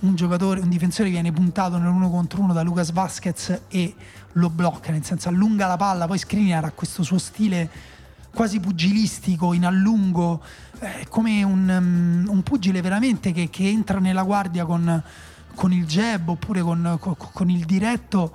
[0.00, 3.94] un giocatore, un difensore viene puntato nell'uno contro uno da Lucas Vasquez e
[4.32, 7.68] lo blocca, nel senso allunga la palla, poi Skriniar ha questo suo stile
[8.36, 10.42] quasi pugilistico, in allungo,
[10.80, 11.66] eh, come un,
[12.26, 15.02] um, un pugile veramente che, che entra nella guardia con,
[15.54, 18.34] con il jab oppure con, co- con il diretto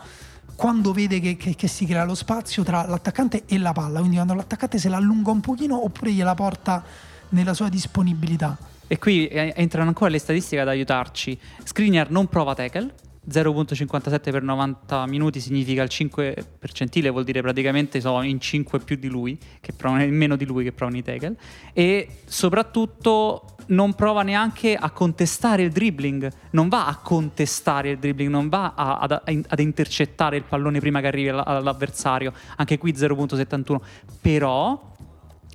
[0.56, 4.16] quando vede che, che- che si crea lo spazio tra l'attaccante e la palla, quindi
[4.16, 6.84] quando l'attaccante se la allunga un pochino oppure gliela porta
[7.30, 8.58] nella sua disponibilità.
[8.88, 11.40] E qui eh, entrano ancora le statistiche ad aiutarci.
[11.64, 12.92] Skriniar non prova tackle.
[13.30, 18.96] 0.57 per 90 minuti significa il 5 percentile, vuol dire praticamente sono in 5 più
[18.96, 21.36] di lui, che provano, in meno di lui che provano i tackle.
[21.74, 28.30] E soprattutto non prova neanche a contestare il dribbling, non va a contestare il dribbling,
[28.32, 32.96] non va a- ad, ad intercettare il pallone prima che arrivi alla- all'avversario, anche qui
[32.96, 33.82] 0.71.
[34.20, 34.91] Però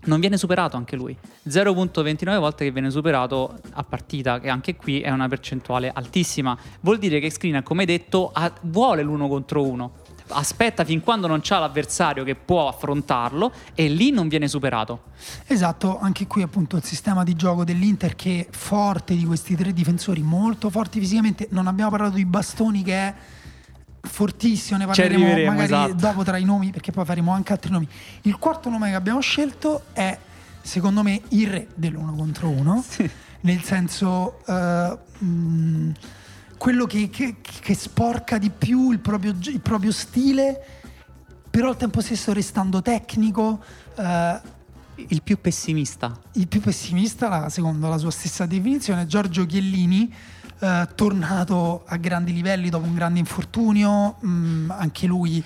[0.06, 1.16] non viene superato anche lui.
[1.48, 6.56] 0.29 volte che viene superato a partita, che anche qui è una percentuale altissima.
[6.80, 9.92] Vuol dire che Skriniar, come detto, ha- vuole l'uno contro uno.
[10.28, 15.02] Aspetta fin quando non c'ha l'avversario che può affrontarlo e lì non viene superato.
[15.46, 19.72] Esatto, anche qui appunto il sistema di gioco dell'Inter che è forte di questi tre
[19.72, 21.46] difensori, molto forti fisicamente.
[21.50, 23.14] Non abbiamo parlato di Bastoni che è
[24.06, 25.94] fortissimo, ne parleremo magari esatto.
[25.94, 27.88] dopo tra i nomi perché poi faremo anche altri nomi.
[28.22, 30.18] Il quarto nome che abbiamo scelto è
[30.62, 32.84] secondo me il re dell'uno contro uno,
[33.42, 35.90] nel senso eh, mh,
[36.58, 40.60] quello che, che- che sporca di più il proprio, il proprio stile,
[41.50, 43.62] però al tempo stesso restando tecnico.
[43.96, 44.40] eh,
[45.08, 46.18] Il più pessimista.
[46.32, 50.12] il più pessimista, la- secondo la sua stessa definizione, Giorgio Chiellini,
[50.58, 55.42] eh, tornato a grandi livelli dopo un grande infortunio, mh, anche lui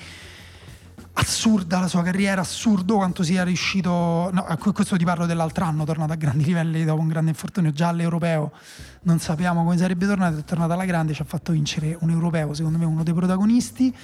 [1.12, 6.12] assurda la sua carriera, assurdo quanto sia riuscito, no, questo ti parlo dell'altro anno, tornato
[6.12, 8.52] a grandi livelli dopo un grande infortunio, già all'europeo
[9.02, 12.54] non sappiamo come sarebbe tornato, è tornato alla grande, ci ha fatto vincere un europeo,
[12.54, 13.94] secondo me uno dei protagonisti.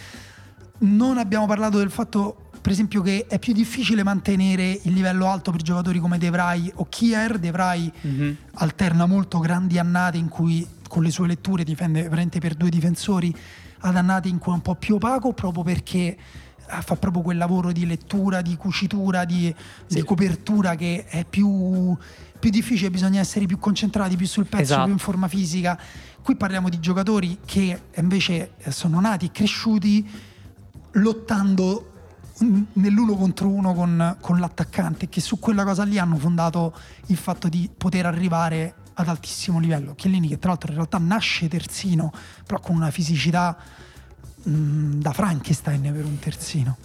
[0.79, 5.51] Non abbiamo parlato del fatto, per esempio, che è più difficile mantenere il livello alto
[5.51, 7.39] per giocatori come De Vrij o Kier.
[7.39, 8.37] De Vrij Mhm.
[8.55, 13.35] alterna molto grandi annate in cui con le sue letture difende veramente per due difensori,
[13.81, 16.17] ad annate in cui è un po' più opaco proprio perché
[16.69, 19.55] eh, fa proprio quel lavoro di lettura, di cucitura, di,
[19.87, 19.97] Sì.
[19.97, 21.97] di copertura che è più,
[22.39, 24.85] più difficile, bisogna essere più concentrati, più sul pezzo, Esatto.
[24.85, 25.79] più in forma fisica.
[26.23, 30.09] Qui parliamo di giocatori che invece eh, sono nati e cresciuti
[30.93, 31.93] lottando
[32.75, 36.75] nell'uno contro uno con, con l'attaccante, che su quella cosa lì hanno fondato
[37.07, 39.95] il fatto di poter arrivare ad altissimo livello.
[39.95, 42.13] Chiellini, che tra l'altro in realtà nasce terzino,
[42.47, 43.57] però con una fisicità
[44.49, 46.77] mm, da Frankenstein per un terzino.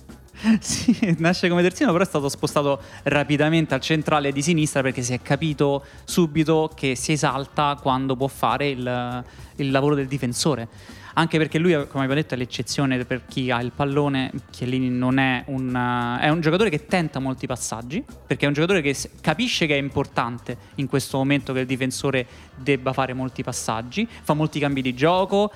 [0.60, 5.14] Sì, nasce come terzino, però è stato spostato rapidamente al centrale di sinistra perché si
[5.14, 9.24] è capito subito che si esalta quando può fare il,
[9.58, 10.68] il lavoro del difensore.
[11.14, 14.32] Anche perché lui, come abbiamo detto, è l'eccezione per chi ha il pallone.
[14.50, 18.82] Chiellini non è un, è un giocatore che tenta molti passaggi, perché è un giocatore
[18.82, 24.08] che capisce che è importante in questo momento che il difensore debba fare molti passaggi,
[24.08, 25.52] fa molti cambi di gioco,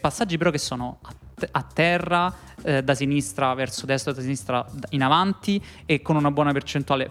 [0.00, 0.98] passaggi però che sono
[1.50, 6.52] a terra, eh, da sinistra verso destra, da sinistra in avanti e con una buona
[6.52, 7.10] percentuale,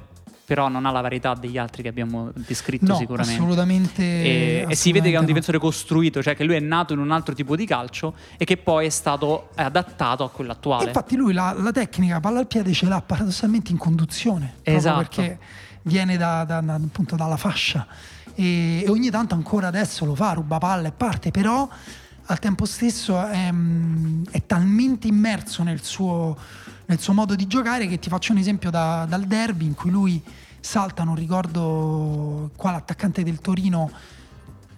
[0.50, 3.40] però non ha la varietà degli altri che abbiamo descritto No, sicuramente.
[3.40, 4.02] assolutamente.
[4.02, 5.26] E, e si vede che è un assolutamente no.
[5.28, 8.58] difensore costruito, cioè che lui è nato in un altro tipo di calcio e che
[8.58, 10.86] poi è stato adattato a quello attuale.
[10.86, 14.98] Infatti lui la, la tecnica palla al piede ce l'ha paradossalmente in conduzione, Esatto.
[14.98, 15.38] perché
[15.84, 17.86] viene da- da- da- appunto dalla fascia
[18.34, 21.70] e, e ogni tanto ancora adesso lo fa, ruba palla e parte, però
[22.30, 26.38] al tempo stesso è, mm, è talmente immerso nel suo,
[26.86, 29.90] nel suo modo di giocare che ti faccio un esempio da- dal derby in cui
[29.90, 30.22] lui
[30.60, 33.90] salta, non ricordo qua l'attaccante del Torino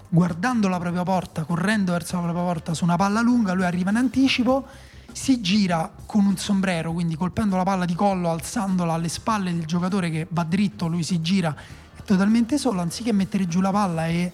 [0.08, 3.90] guardando la propria porta, correndo verso la propria porta su una palla lunga, lui arriva
[3.90, 4.66] in anticipo,
[5.12, 9.66] si gira con un sombrero, quindi colpendo la palla di collo, alzandola alle spalle del
[9.66, 11.54] giocatore che va dritto, lui si gira,
[12.06, 14.32] totalmente solo, anziché mettere giù la palla e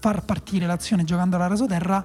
[0.00, 2.04] far partire l'azione giocando alla rasoterra,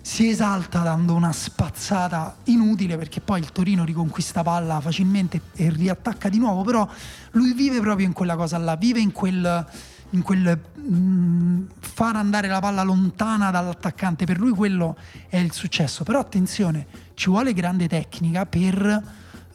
[0.00, 6.28] si esalta dando una spazzata inutile perché poi il Torino riconquista palla facilmente e riattacca
[6.28, 6.88] di nuovo, però
[7.32, 9.66] lui vive proprio in quella cosa là, vive in quel,
[10.10, 14.96] in quel mm, far andare la palla lontana dall'attaccante, per lui quello
[15.28, 19.02] è il successo, però attenzione, ci vuole grande tecnica per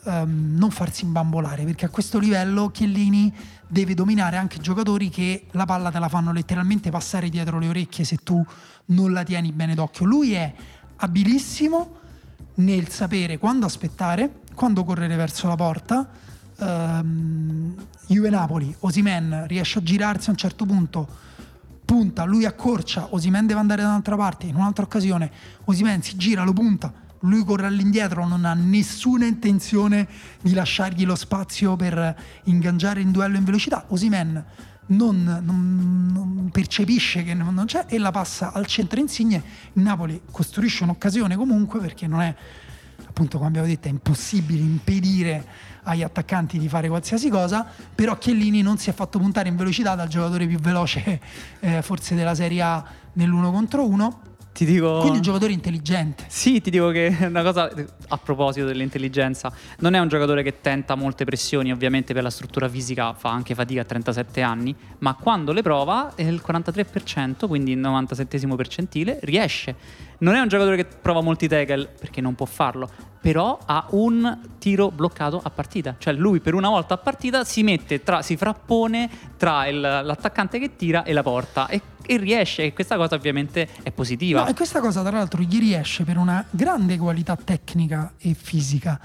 [0.03, 3.33] ehm, non farsi imbambolare, perché a questo livello Chiellini
[3.67, 8.03] deve dominare anche giocatori che la palla te la fanno letteralmente passare dietro le orecchie
[8.03, 8.43] se tu
[8.87, 10.05] non la tieni bene d'occhio.
[10.05, 10.53] Lui è
[10.97, 11.99] abilissimo
[12.55, 16.09] nel sapere quando aspettare, quando correre verso la porta.
[16.59, 17.75] Ehm,
[18.07, 21.07] Juve Napoli, Osimen riesce a girarsi a un certo punto,
[21.85, 25.31] punta, lui accorcia, Osimen deve andare da un'altra parte, in un'altra occasione,
[25.65, 30.07] Osimen si gira, lo punta, lui corre all'indietro, non ha nessuna intenzione
[30.41, 33.85] di lasciargli lo spazio per ingaggiare in duello in velocità.
[33.89, 34.43] Osimen
[34.87, 39.41] non, non- non percepisce che non c'è e la passa al centro insigne.
[39.73, 42.35] Il Napoli costruisce un'occasione comunque perché non è,
[43.05, 48.61] appunto come abbiamo detto, è impossibile impedire agli attaccanti di fare qualsiasi cosa, però Chiellini
[48.61, 51.19] non si è fatto puntare in velocità dal giocatore più veloce
[51.59, 54.19] eh, forse della Serie A nell'uno contro uno,
[54.53, 54.99] Ti dico...
[54.99, 56.25] quindi un giocatore intelligente.
[56.27, 57.71] Sì, ti dico che una cosa
[58.09, 62.67] a proposito dell'intelligenza, non è un giocatore che tenta molte pressioni, ovviamente per la struttura
[62.67, 67.77] fisica fa anche fatica a 37 anni, ma quando le prova il 43%, quindi il
[67.77, 69.75] 97 percentile, riesce.
[70.21, 72.87] Non è un giocatore che prova molti tackle perché non può farlo,
[73.19, 77.63] però ha un tiro bloccato a partita, cioè lui per una volta a partita si
[77.63, 82.65] mette tra, si frappone tra il- l'attaccante che tira e la porta e, e riesce
[82.65, 84.43] e questa cosa ovviamente è positiva.
[84.43, 88.99] No, e questa cosa, tra l'altro, gli riesce per una grande qualità tecnica e fisica.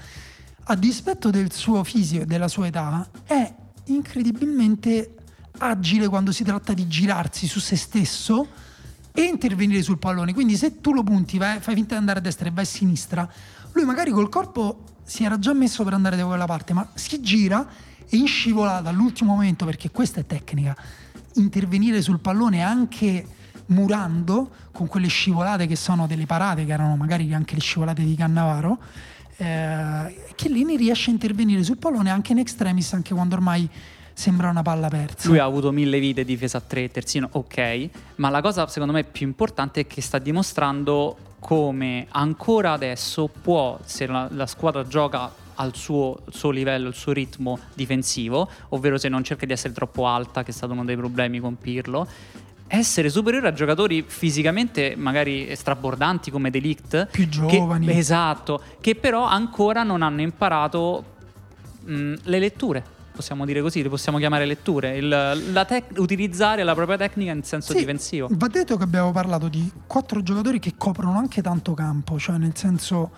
[0.65, 3.51] A dispetto del suo fisico e della sua età, è
[3.85, 5.15] incredibilmente
[5.57, 8.47] agile quando si tratta di girarsi su se stesso
[9.17, 10.31] e intervenire sul pallone.
[10.31, 12.67] Quindi, se tu lo punti, vai- fai finta di andare a destra e vai a
[12.67, 13.27] sinistra,
[13.71, 17.19] lui magari col corpo si era già messo per andare da quella parte, ma si
[17.19, 17.67] gira
[18.07, 20.77] e in scivolata all'ultimo momento, perché questa è tecnica,
[21.33, 23.25] intervenire sul pallone anche
[23.67, 28.15] murando con quelle scivolate che sono delle parate che erano magari anche le scivolate di
[28.15, 28.79] Cannavaro
[29.37, 33.69] eh, Chiellini riesce a intervenire sul pallone anche in extremis anche quando ormai
[34.17, 38.31] sembra una palla persa Lui ha avuto mille vite difesa a 3, terzino, ok, ma
[38.31, 44.07] la cosa secondo me più importante è che sta dimostrando come ancora adesso può, se
[44.07, 49.23] la, la squadra gioca al suo, suo livello, il suo ritmo difensivo, ovvero se non
[49.23, 52.07] cerca di essere troppo alta, che è stato uno dei problemi con Pirlo,
[52.65, 57.85] essere superiore a giocatori fisicamente magari strabordanti come Delict, Più giovani.
[57.85, 61.03] che, esatto, che però ancora non hanno imparato
[61.85, 62.95] mh, le letture.
[63.17, 65.07] Possiamo dire così, le possiamo chiamare letture, il,
[65.51, 68.27] la tec- utilizzare la propria tecnica in senso Sì, difensivo.
[68.31, 72.55] Va detto che abbiamo parlato di quattro giocatori che coprono anche tanto campo, cioè nel
[72.55, 73.11] senso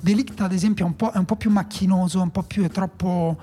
[0.00, 2.70] Delict ad esempio è un po', è un po' più macchinoso, un po' più è
[2.70, 3.38] troppo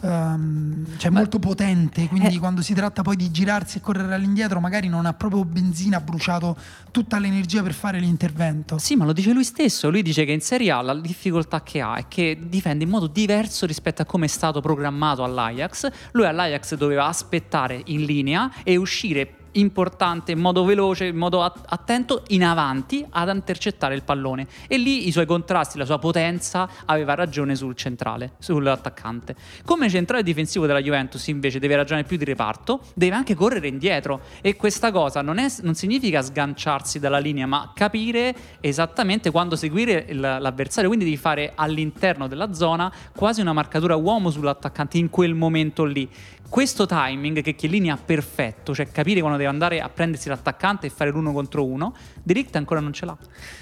[0.00, 2.38] ehm, cioè Ma- molto potente, quindi Eh.
[2.38, 6.00] quando si tratta poi di girarsi e correre all'indietro magari non ha proprio benzina, ha
[6.00, 6.56] bruciato
[6.90, 8.78] tutta l'energia per fare l'intervento.
[8.78, 9.90] Sì, ma lo dice lui stesso.
[9.90, 13.06] Lui dice che in Serie A la difficoltà che ha è che difende in modo
[13.06, 15.90] diverso rispetto a come è stato programmato all'Ajax.
[16.12, 21.64] Lui all'Ajax doveva aspettare in linea e uscire importante in modo veloce, in modo at-
[21.66, 26.68] attento in avanti ad intercettare il pallone e lì i suoi contrasti, la sua potenza
[26.84, 29.34] aveva ragione sul centrale, sull'attaccante.
[29.64, 34.20] Come centrale difensivo della Juventus invece deve ragionare più di reparto, deve anche correre indietro
[34.40, 40.06] e questa cosa non, è- non significa sganciarsi dalla linea, ma capire esattamente quando seguire
[40.12, 45.84] l'avversario, quindi devi fare all'interno della zona quasi una marcatura uomo sull'attaccante in quel momento
[45.84, 46.08] lì.
[46.48, 50.90] Questo timing che Chiellini ha perfetto, cioè capire quando deve andare a prendersi l'attaccante e
[50.90, 53.16] fare l'uno contro uno, Delict ancora non ce l'ha.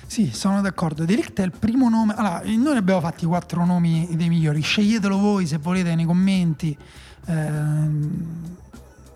[0.06, 1.04] Sì, sono d'accordo.
[1.04, 2.14] Delict è il primo nome.
[2.14, 4.60] Allora, noi ne abbiamo fatti quattro nomi dei migliori.
[4.60, 6.76] Sceglietelo voi se volete nei commenti.
[7.26, 8.56] Ehm,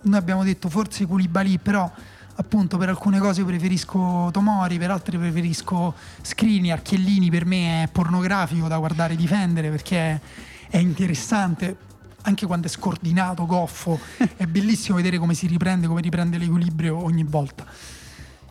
[0.02, 1.88] noi abbiamo detto forse Koulibaly, però
[2.34, 8.66] appunto per alcune cose preferisco Tomori, per altre preferisco Skriniar, Chiellini per me è pornografico
[8.66, 10.20] da guardare difendere perché
[10.68, 11.88] è interessante.
[12.22, 13.98] Anche quando è scordinato, goffo,
[14.36, 17.64] è bellissimo vedere come si riprende, come riprende l'equilibrio ogni volta.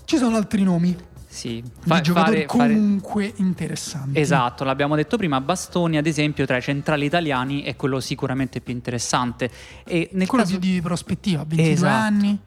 [0.05, 0.95] Ci sono altri nomi
[1.27, 4.19] Sì, di fa- giocatori fare- fare- comunque interessanti.
[4.19, 8.73] Esatto, l'abbiamo detto prima, Bastoni ad esempio tra i centrali italiani è quello sicuramente più
[8.73, 9.51] interessante.
[9.85, 11.93] E nel Quello caso- più di prospettiva, 22 Esatto.
[11.93, 12.39] anni.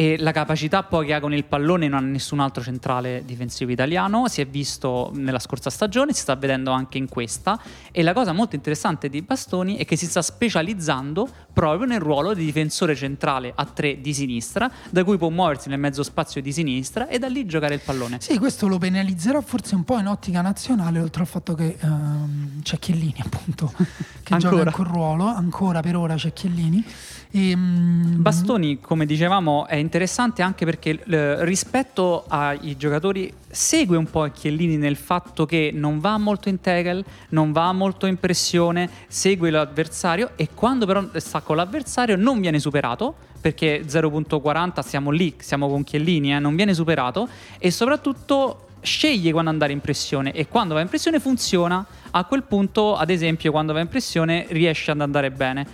[0.00, 3.72] E la capacità poi che ha con il pallone non ha nessun altro centrale difensivo
[3.72, 7.60] italiano, si è visto nella scorsa stagione, si sta vedendo anche in questa.
[7.90, 12.34] E la cosa molto interessante di Bastoni è che si sta specializzando proprio nel ruolo
[12.34, 16.52] di difensore centrale a tre di sinistra, da cui può muoversi nel mezzo spazio di
[16.52, 18.18] sinistra e da lì giocare il pallone.
[18.20, 22.62] Sì, questo lo penalizzerà forse un po' in ottica nazionale, oltre al fatto che ehm,
[22.62, 23.72] c'è Chiellini, appunto,
[24.22, 24.70] che gioca Ancora.
[24.70, 25.24] in quel ruolo.
[25.24, 26.84] Ancora per ora c'è Chiellini.
[27.32, 34.08] E, mm, Bastoni, come dicevamo, è interessante anche perché eh, rispetto ai giocatori segue un
[34.10, 38.88] po' Chiellini nel fatto che non va molto in tackle, non va molto in pressione,
[39.08, 45.34] segue l'avversario e quando però sta con l'avversario non viene superato perché 0.40 siamo lì,
[45.38, 50.48] siamo con Chiellini, eh, non viene superato e soprattutto sceglie quando andare in pressione e
[50.48, 54.90] quando va in pressione funziona, a quel punto ad esempio quando va in pressione riesce
[54.90, 55.66] ad andare bene.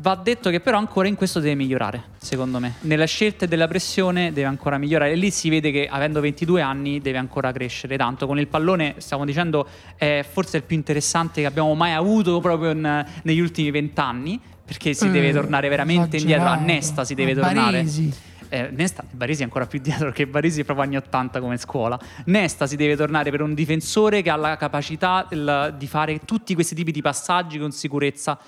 [0.00, 2.74] Va detto che però ancora in questo deve migliorare, secondo me.
[2.80, 5.12] Nella scelta della pressione deve ancora migliorare.
[5.12, 8.26] E lì si vede che avendo 22 anni deve ancora crescere tanto.
[8.26, 12.70] Con il pallone, stiamo dicendo, è forse il più interessante che abbiamo mai avuto proprio
[12.72, 14.40] in- negli ultimi 20 anni.
[14.64, 16.46] Perché si deve eh, tornare veramente indietro.
[16.46, 16.54] A.
[16.56, 17.78] Nesta si deve tornare.
[17.78, 18.12] Baresi.
[18.48, 21.98] Eh, Nesta, Baresi è ancora più dietro perché Baresi è proprio anni 80 come scuola.
[22.26, 26.54] Nesta si deve tornare per un difensore che ha la capacità il- di fare tutti
[26.54, 28.38] questi tipi di passaggi con sicurezza.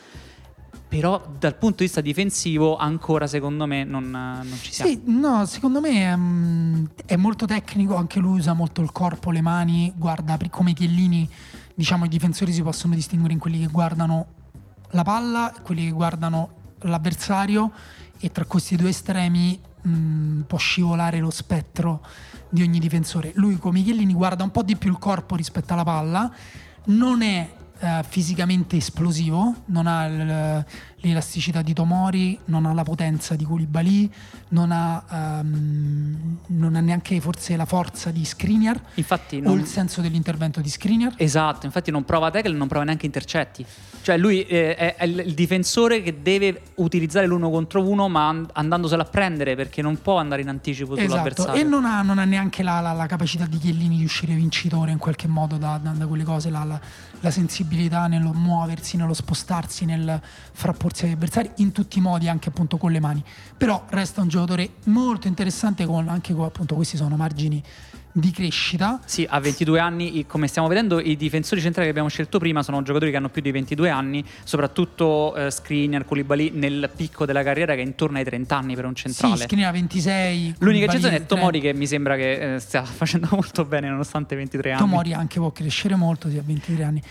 [0.88, 4.90] Però dal punto di vista difensivo ancora secondo me non, non ci siamo.
[4.90, 9.40] Sì, no, secondo me ehm, è molto tecnico, anche lui usa molto il corpo, le
[9.40, 11.28] mani, guarda come Chiellini,
[11.74, 14.26] diciamo i difensori si possono distinguere in quelli che guardano
[14.90, 17.72] la palla, quelli che guardano l'avversario
[18.18, 22.00] e tra questi due estremi mh, può scivolare lo spettro
[22.48, 23.32] di ogni difensore.
[23.34, 26.32] Lui come Chiellini guarda un po' di più il corpo rispetto alla palla,
[26.84, 30.64] non è eh, fisicamente esplosivo, non ha il-
[31.08, 34.10] l'elasticità di Tomori, non ha la potenza di Koulibaly,
[34.48, 39.66] non ha, ehm, non ha neanche forse la forza di Skriniar Infatti o non, il
[39.66, 41.14] senso dell'intervento di Skriniar.
[41.16, 43.64] Esatto, infatti non prova tackle, non prova neanche intercetti.
[44.02, 48.50] Cioè lui eh, è, è il difensore che deve utilizzare l'uno contro uno ma and-
[48.52, 51.60] andandosela a prendere perché non può andare in anticipo Esatto, sull'avversario.
[51.60, 54.92] e non ha, non ha neanche la, la- la capacità di Chiellini di uscire vincitore
[54.92, 56.80] in qualche modo da, da- da quelle cose, la, la-
[57.20, 60.20] la sensibilità nello muoversi, nello spostarsi, nel
[60.52, 63.22] frapporsi agli avversari, in tutti i modi, anche appunto con le mani.
[63.56, 67.62] Però resta un giocatore molto interessante con anche con appunto questi sono margini
[68.18, 68.98] di crescita.
[69.04, 72.82] Sì, a 22 anni, come stiamo vedendo, i difensori centrali che abbiamo scelto prima sono
[72.82, 77.74] giocatori che hanno più di 22 anni, soprattutto eh, Skriniar, Koulibaly nel picco della carriera
[77.74, 79.36] che è intorno ai 30 anni per un centrale.
[79.36, 80.54] Sì, Skriniar 26.
[80.60, 81.34] L'unica eccezione è 30.
[81.34, 84.80] Tomori che mi sembra che eh, stia facendo molto bene nonostante 23 anni.
[84.80, 87.02] Tomori anche può crescere molto, sì, a 23 anni.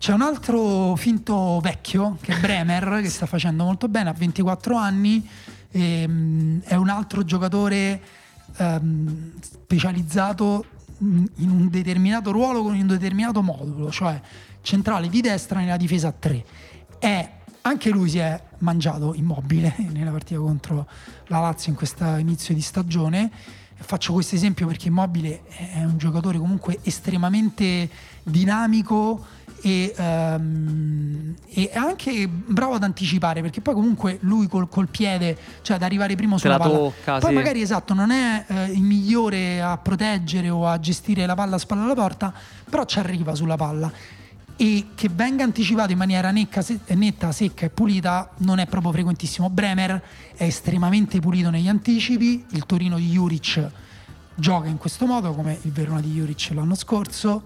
[0.00, 4.74] C'è un altro finto vecchio che è Bremer, che sta facendo molto bene, ha 24
[4.74, 5.28] anni,
[5.72, 8.00] ehm, è un altro giocatore
[8.56, 10.64] ehm, specializzato
[11.00, 14.18] in un determinato ruolo con un determinato modulo, cioè
[14.62, 16.44] centrale di destra nella difesa a 3.
[16.98, 17.30] È
[17.60, 20.88] anche lui si è mangiato immobile nella partita contro
[21.26, 23.30] la Lazio in questo inizio di stagione.
[23.74, 27.88] Faccio questo esempio perché Immobile è un giocatore comunque estremamente
[28.22, 29.24] dinamico
[29.62, 35.76] e, um, e anche bravo ad anticipare perché poi comunque lui col, col piede, cioè
[35.76, 36.76] ad arrivare primo sulla la palla.
[36.76, 37.34] tocca, poi sì.
[37.34, 41.58] magari esatto, non è eh, il migliore a proteggere o a gestire la palla a
[41.58, 42.32] spalla alla porta,
[42.68, 43.92] però ci arriva sulla palla
[44.56, 48.92] e che venga anticipato in maniera necca, se- netta, secca e pulita non è proprio
[48.92, 49.48] frequentissimo.
[49.48, 50.02] Bremer
[50.36, 53.70] è estremamente pulito negli anticipi, il Torino di Juric
[54.34, 57.42] gioca in questo modo come il Verona di Juric l'anno scorso.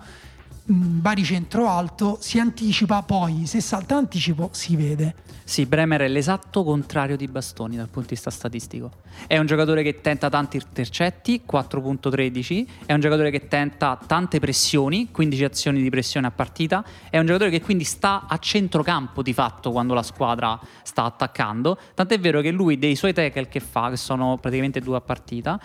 [0.73, 5.15] Mm, Bari centro alto, si anticipa, poi se salta l'anticipo si vede.
[5.45, 8.91] Sì, Bremer è l'esatto contrario di Bastoni dal punto di vista statistico.
[9.27, 15.11] È un giocatore che tenta tanti intercetti, 4.13, è un giocatore che tenta tante pressioni,
[15.11, 19.35] 15 azioni di pressione a partita, è un giocatore che quindi sta a centrocampo di
[19.35, 23.91] fatto quando la squadra sta attaccando, tant'è vero che lui dei suoi tackle che fa,
[23.91, 25.61] che sono praticamente due a partita,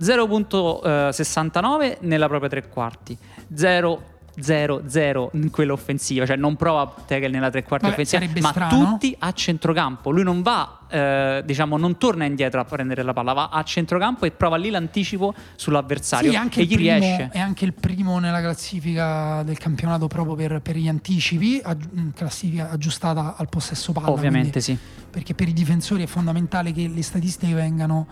[0.00, 3.14] 0.69 nella propria tre quarti,
[3.52, 8.50] 0 0-0 in quella offensiva, cioè non prova tackle nella tre quarti Vabbè, offensiva, ma
[8.50, 8.84] strano.
[8.92, 10.10] tutti a centrocampo.
[10.10, 14.24] Lui non va, eh, diciamo, non torna indietro a prendere la palla, va a centrocampo
[14.26, 17.28] e prova lì l'anticipo sull'avversario Sì, anche e gli primo- riesce.
[17.32, 22.08] È anche il primo nella classifica del campionato proprio per, per gli anticipi, aggi- mm,
[22.14, 24.10] classifica aggiustata al possesso palla.
[24.10, 25.06] Ovviamente quindi- sì.
[25.10, 28.06] perché per i difensori è fondamentale che le statistiche vengano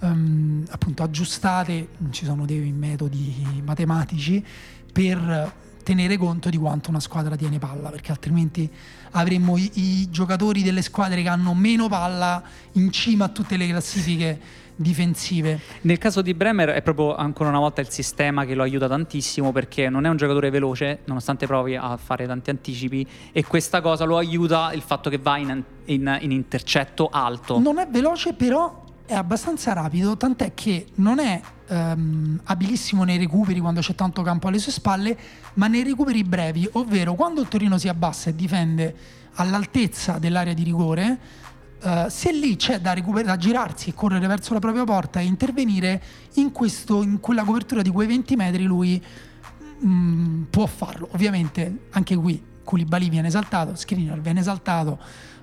[0.00, 4.44] ehm, appunto aggiustate, ci sono dei metodi matematici
[4.98, 5.52] per
[5.84, 8.68] tenere conto di quanto una squadra tiene palla, perché altrimenti
[9.12, 12.42] avremmo i, i giocatori delle squadre che hanno meno palla
[12.72, 14.40] in cima a tutte le classifiche
[14.74, 15.60] difensive.
[15.82, 19.52] Nel caso di Bremer è proprio ancora una volta il sistema che lo aiuta tantissimo
[19.52, 24.04] perché non è un giocatore veloce, nonostante provi a fare tanti anticipi, e questa cosa
[24.04, 27.60] lo aiuta il fatto che va in, in- in intercetto alto.
[27.60, 33.58] Non è veloce, però è abbastanza rapido, tant'è che non è ehm, abilissimo nei recuperi
[33.58, 35.16] quando c'è tanto campo alle sue spalle,
[35.54, 38.94] ma nei recuperi brevi, ovvero quando il Torino si abbassa e difende
[39.36, 41.18] all'altezza dell'area di rigore,
[41.80, 45.24] eh, se lì c'è da, recuper- da girarsi e correre verso la propria porta e
[45.24, 46.02] intervenire,
[46.34, 49.02] in, questo, in quella copertura di quei 20 metri lui
[49.86, 51.08] mm, può farlo.
[51.12, 54.98] Ovviamente anche qui Koulibaly viene esaltato, Skriniar viene esaltato,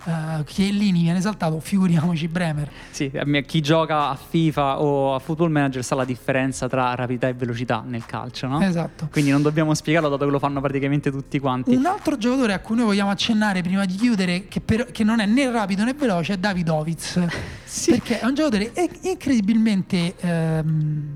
[0.06, 2.70] eh, Chiellini viene esaltato, figuriamoci Bremer.
[2.92, 3.12] Sì,
[3.46, 7.84] chi gioca a FIFA o a Football Manager sa la differenza tra rapidità e velocità
[7.86, 8.62] nel calcio, no?
[8.62, 9.08] Esatto.
[9.12, 11.74] Quindi non dobbiamo spiegarlo dato che lo fanno praticamente tutti quanti.
[11.76, 15.20] Un altro giocatore a cui noi vogliamo accennare prima di chiudere, che, però- che non
[15.20, 17.54] è né rapido né veloce, è Davidovic.
[17.76, 17.92] Sì.
[17.92, 21.14] Perché è un giocatore incredibilmente ehm,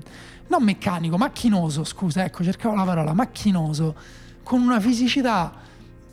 [0.48, 1.84] non meccanico, macchinoso.
[1.84, 3.94] Scusa, ecco, cercavo la parola, macchinoso,
[4.42, 5.50] con una fisicità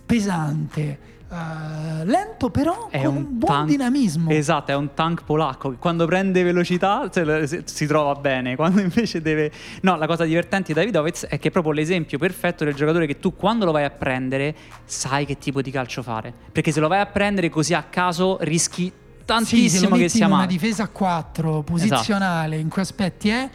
[0.05, 0.97] pesante,
[1.30, 4.30] eh, lento, però È con un buon tank- dinamismo.
[4.32, 9.21] Esatto, è un tank polacco che quando prende velocità se- si trova bene, quando invece
[9.21, 9.51] deve...
[9.82, 13.19] No, la cosa divertente di Davidovic è che è proprio l'esempio perfetto del giocatore che
[13.19, 14.55] tu quando lo vai a prendere
[14.86, 16.34] sai che tipo di calcio fare.
[16.51, 18.93] Perché se lo vai a prendere così a caso rischi Sì,
[19.25, 20.51] tantissimo lo che sia in una male.
[20.51, 23.49] difesa a 4, posizionale, in cui aspetti è...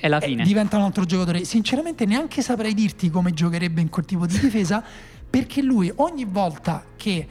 [0.00, 0.44] È la eh, fine.
[0.44, 1.44] diventa un altro giocatore.
[1.44, 4.82] Sinceramente, neanche saprei dirti come giocherebbe in quel tipo di difesa,
[5.30, 7.26] perché lui ogni volta che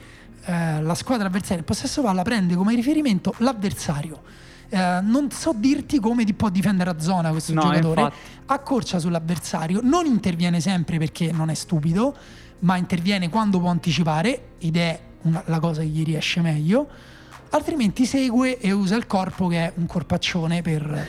[0.45, 4.22] eh, la squadra avversaria in possesso palla prende come riferimento l'avversario.
[4.70, 8.02] Eh, non so dirti come ti può difendere a zona questo No, giocatore.
[8.02, 8.20] infatti.
[8.47, 12.16] Accorcia sull'avversario, non interviene sempre perché non è stupido,
[12.60, 16.88] ma interviene quando può anticipare ed è una- la cosa che gli riesce meglio.
[17.52, 21.08] Altrimenti segue e usa il corpo che è un corpaccione per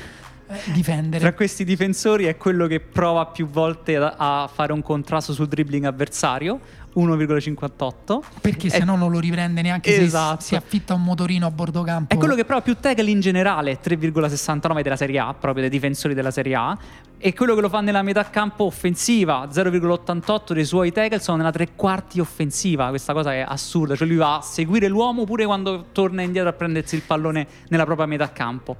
[0.53, 1.21] eh, difendere.
[1.21, 5.85] Tra questi difensori è quello che prova più volte a fare un contrasto sul dribbling
[5.85, 6.59] avversario,
[6.95, 8.23] 1,58.
[8.41, 10.41] Perché È- se no non lo riprende neanche Esatto.
[10.41, 12.15] se si affitta un motorino a bordo campo.
[12.15, 16.15] È quello che prova più tackle in generale, 3,69 della Serie A, proprio dei difensori
[16.15, 16.77] della Serie A.
[17.23, 21.51] E quello che lo fa nella metà campo offensiva, 0,88 dei suoi tackle sono nella
[21.51, 22.89] tre quarti offensiva.
[22.89, 26.55] Questa cosa è assurda, cioè lui va a seguire l'uomo pure quando torna indietro a
[26.55, 28.77] prendersi il pallone nella propria metà campo.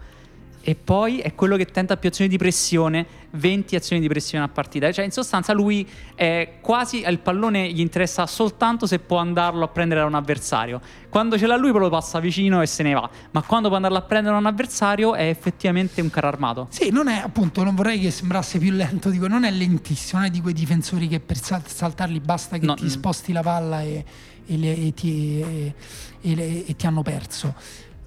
[0.63, 4.49] E poi è quello che tenta più azioni di pressione, 20 azioni di pressione a
[4.49, 4.93] partita.
[4.93, 9.69] Cioè, in sostanza, lui è quasi il pallone gli interessa soltanto se può andarlo a
[9.69, 10.81] prendere da un avversario.
[11.09, 13.09] Quando ce l'ha lui, lo passa vicino e se ne va.
[13.31, 16.67] Ma quando può andarlo a prendere da un avversario, è effettivamente un carro armato.
[16.69, 20.29] Sì, non è appunto, non vorrei che sembrasse più lento, dico, non è lentissimo, non
[20.29, 22.89] è di quei difensori che per sal- saltarli basta che No, ti mm.
[22.89, 24.05] sposti la palla e,
[24.47, 27.55] e le- e ti, e- le- ti hanno perso.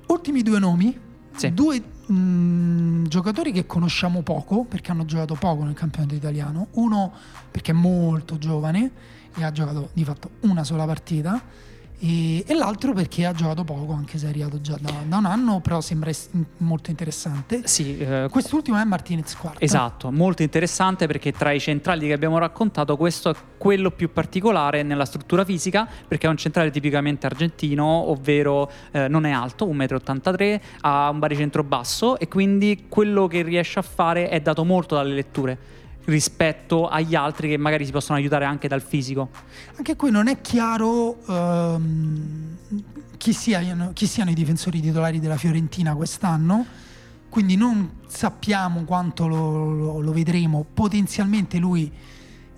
[0.08, 0.96] Ultimi due nomi,
[1.36, 1.52] Sì.
[1.52, 1.82] due
[2.14, 6.68] mm, giocatori che conosciamo poco perché hanno giocato poco nel campionato italiano.
[6.72, 7.12] Uno
[7.50, 8.92] perché è molto giovane
[9.36, 11.42] e ha giocato di fatto una sola partita
[12.06, 15.26] e, e, l'altro perché ha giocato poco, anche se è arrivato già da, da un
[15.26, 17.62] anno, però sembra es- molto interessante.
[17.66, 19.64] Sì, eh, Quest'ultimo è Martinez quarta.
[19.64, 24.84] Esatto, molto interessante perché tra i centrali che abbiamo raccontato questo è quello più particolare
[24.84, 30.56] nella struttura fisica perché è un centrale tipicamente argentino, ovvero eh, non è alto, 1,83
[30.56, 34.96] m, ha un baricentro basso e quindi quello che riesce a fare è dato molto
[34.96, 35.58] dalle letture
[36.06, 39.30] rispetto agli altri che magari si possono aiutare anche dal fisico.
[39.78, 42.58] Anche qui non è chiaro um,
[43.18, 46.66] chi, siano, chi, siano, i difensori titolari della Fiorentina quest'anno,
[47.30, 50.66] quindi non sappiamo quanto lo, lo, lo vedremo.
[50.74, 51.92] Potenzialmente lui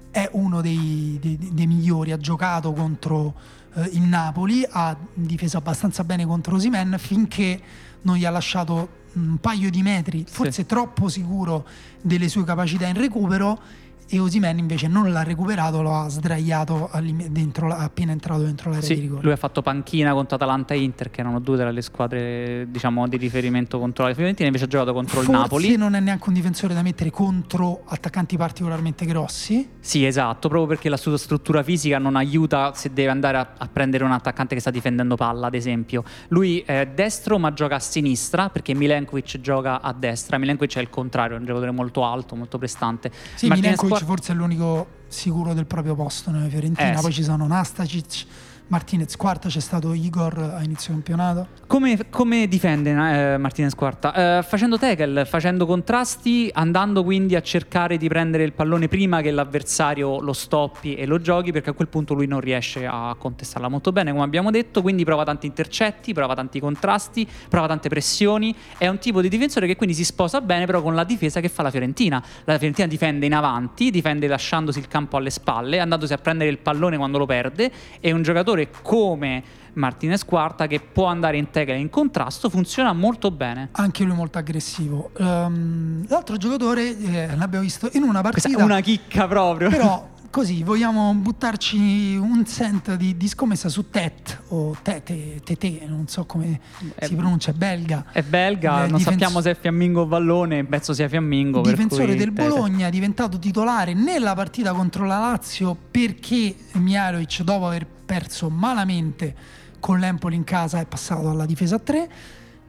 [0.09, 3.35] è uno dei, dei, dei migliori, ha giocato contro
[3.73, 7.61] uh, il Napoli, ha difeso abbastanza bene contro Osimen finché
[8.01, 10.65] non gli ha lasciato un paio di metri, forse sì.
[10.65, 11.65] troppo sicuro
[12.01, 13.59] delle sue capacità in recupero
[14.07, 16.89] e Osimen invece non l'ha recuperato, lo ha sdraiato
[17.29, 19.23] dentro, appena entrato dentro l'area sì, di rigore.
[19.23, 23.17] Lui ha fatto panchina contro Atalanta e Inter, che erano due delle squadre diciamo, di
[23.17, 25.75] riferimento contro la Fiorentina, invece ha giocato contro Forse il Napoli.
[25.75, 29.67] non è neanche un difensore da mettere contro attaccanti particolarmente grossi.
[29.79, 33.67] Sì, esatto, proprio perché la sua struttura fisica non aiuta se deve andare a, a
[33.67, 36.03] prendere un attaccante che sta difendendo palla, ad esempio.
[36.29, 40.37] Lui è destro ma gioca a sinistra perché Milenkovic gioca a destra.
[40.37, 43.11] Milenkovic è il contrario, è un giocatore molto alto, molto prestante.
[43.35, 44.05] Sì, Milenkovic Sport...
[44.05, 46.91] forse è l'unico sicuro del proprio posto nella Fiorentina.
[46.91, 47.17] Eh, Poi sì.
[47.17, 48.25] ci sono Nastacic,
[48.67, 51.47] Martinez quarta, c'è stato Igor a inizio campionato.
[51.67, 54.39] Come, come difende eh, Martinez quarta?
[54.39, 59.29] Eh, facendo tackle, facendo contrasti, andando quindi a cercare di prendere il pallone prima che
[59.29, 63.67] l'avversario lo stoppi e lo giochi, perché a quel punto lui non riesce a contestarla
[63.67, 68.55] molto bene, come abbiamo detto, quindi prova tanti intercetti, prova tanti contrasti, prova tante pressioni.
[68.79, 71.49] È un tipo di difensore che quindi si sposa bene però con la difesa che
[71.49, 72.23] fa la Fiorentina.
[72.45, 76.57] La Fiorentina difende in avanti, difende lasciandosi il campo alle spalle, andandosi a prendere il
[76.57, 79.43] pallone quando lo perde, e un giocatore come
[79.73, 84.37] Martinez Quarta che può andare in tackle in contrasto funziona molto bene anche lui molto
[84.37, 89.69] aggressivo um, l'altro giocatore eh, l'abbiamo visto in una partita Questa è una chicca proprio
[89.69, 96.09] però così vogliamo buttarci un cent di, di scommessa su Tet o Tete, Tete, non
[96.09, 96.59] so come
[96.93, 98.07] è, si pronuncia, è belga.
[98.11, 101.61] È belga, eh, non difens- sappiamo se è fiammingo o vallone, penso sia fiammingo.
[101.61, 102.49] Difensore del tete.
[102.49, 109.35] Bologna, diventato titolare nella partita contro la Lazio perché Miarovic dopo aver perso malamente
[109.79, 112.11] con l'Empoli in casa è passato alla difesa a 3,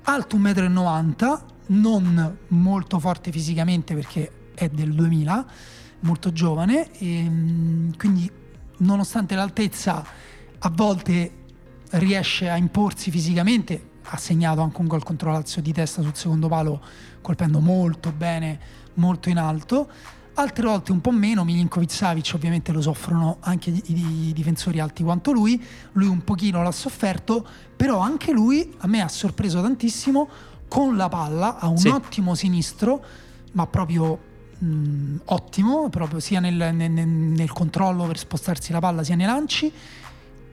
[0.02, 5.46] alto 1,90 m, non molto forte fisicamente perché è del 2000
[6.00, 6.90] molto giovane.
[6.98, 8.30] E mm, quindi
[8.78, 10.04] nonostante l'altezza
[10.58, 11.44] a volte
[11.92, 13.94] riesce a imporsi fisicamente.
[14.08, 16.80] Ha segnato anche un gol contro Lazio di testa sul secondo palo
[17.20, 18.60] colpendo molto bene
[18.94, 19.90] molto in alto
[20.36, 25.32] altre volte un po' meno Milinkovic Savic ovviamente lo soffrono anche i, difensori alti quanto
[25.32, 25.62] lui
[25.92, 30.28] lui un pochino l'ha sofferto però anche lui a me ha sorpreso tantissimo
[30.68, 31.88] con la palla ha un sì.
[31.88, 33.04] ottimo sinistro
[33.52, 34.18] ma proprio
[34.58, 39.26] mh, mm, ottimo, proprio sia nel, nel, nel, controllo per spostarsi la palla sia nei
[39.26, 39.72] lanci.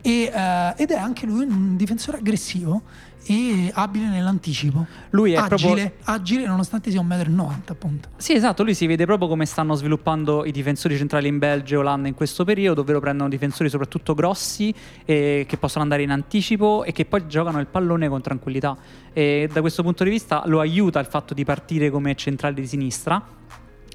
[0.06, 2.82] E, uh, ed è anche lui un difensore aggressivo
[3.26, 4.86] e abile nell'anticipo.
[5.12, 5.92] Lui è agile, proprio...
[6.04, 8.10] agile nonostante sia 1,90 m appunto.
[8.18, 11.78] Sì, esatto, lui si vede proprio come stanno sviluppando i difensori centrali in Belgio e
[11.78, 14.74] Olanda in questo periodo, ovvero prendono difensori soprattutto grossi
[15.06, 18.76] e che possono andare in anticipo e che poi giocano il pallone con tranquillità.
[19.14, 22.68] E da questo punto di vista lo aiuta il fatto di partire come centrale di
[22.68, 23.42] sinistra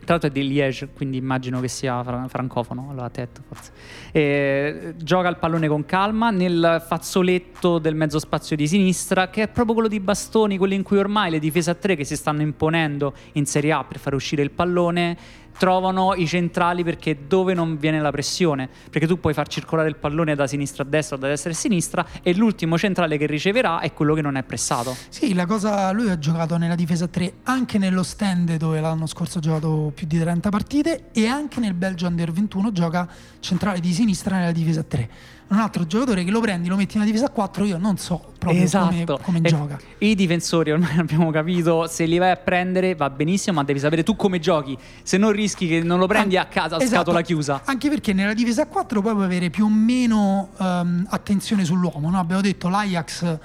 [0.04, 3.72] tra l'altro è di Liège, quindi immagino che sia francofono, allora Tet forse.
[4.12, 9.48] E, gioca il pallone con calma nel fazzoletto del mezzo spazio di sinistra, che è
[9.48, 12.42] proprio quello di bastoni, quello in cui ormai le difese a tre che si stanno
[12.42, 15.16] imponendo in Serie A per far uscire il pallone
[15.58, 19.96] trovano i centrali perché dove non viene la pressione, perché tu puoi far circolare il
[19.96, 23.80] pallone da sinistra a destra o da destra a sinistra e l'ultimo centrale che riceverà
[23.80, 24.96] è quello che non è pressato.
[25.08, 29.38] Sì, la cosa lui ha giocato nella difesa 3 anche nello stand dove l'anno scorso
[29.38, 33.08] ha giocato più di 30 partite e anche nel Belgio Under 21 gioca
[33.40, 37.02] centrale di sinistra nella difesa 3 un altro giocatore che lo prendi, lo metti in
[37.02, 38.88] una difesa a 4, io non so proprio esatto.
[38.88, 39.78] come, come gioca.
[39.98, 44.02] I difensori ormai abbiamo capito, se li vai a prendere va benissimo, ma devi sapere
[44.02, 44.76] tu come giochi.
[45.02, 46.96] Se non rischi che non lo prendi An- a casa a esatto.
[46.96, 47.62] scatola chiusa.
[47.64, 52.10] Anche perché nella difesa a 4 poi puoi avere più o meno um, attenzione sull'uomo.
[52.10, 52.18] No?
[52.18, 53.38] Abbiamo detto l'Ajax uh,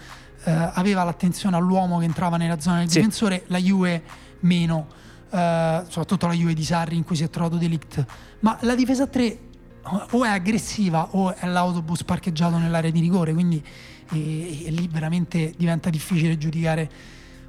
[0.44, 2.98] aveva l'attenzione all'uomo che entrava nella zona del sì.
[2.98, 4.04] difensore, la Juve
[4.42, 4.88] meno.
[5.30, 8.06] Uh, soprattutto la Juve di Sarri in cui si è trovato Delict
[8.42, 9.40] ma la difesa a 3
[10.12, 13.64] o è aggressiva o è l'autobus parcheggiato nell'area di rigore, quindi
[14.12, 16.90] e, e lì veramente diventa difficile giudicare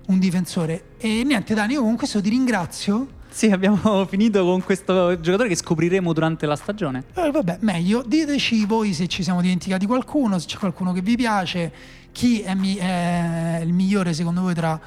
[0.07, 0.85] un difensore.
[0.99, 3.23] E niente Dani, io con questo ti ringrazio.
[3.29, 7.05] Sì, abbiamo finito con questo giocatore che scopriremo durante la stagione.
[7.15, 8.03] Eh, vabbè, meglio.
[8.07, 11.73] Diteci voi se ci siamo dimenticati qualcuno, se c'è qualcuno che vi piace,
[12.13, 14.81] chi è, mi- è il migliore secondo voi tra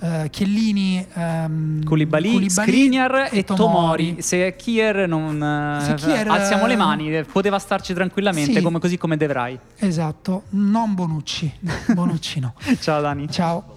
[0.00, 4.16] eh, Chiellini, ehm, Koulibaly, Koulibaly Skriniar e Tomori.
[4.20, 8.60] Se Kier non eh, Se Kier, alziamo le eh, mani, eh, poteva starci tranquillamente, Sì.
[8.62, 9.58] come- così come De Vrij.
[9.78, 11.52] Esatto, non Bonucci.
[11.94, 12.54] Bonucci no.
[12.80, 13.28] Ciao Dani.
[13.30, 13.74] Ciao.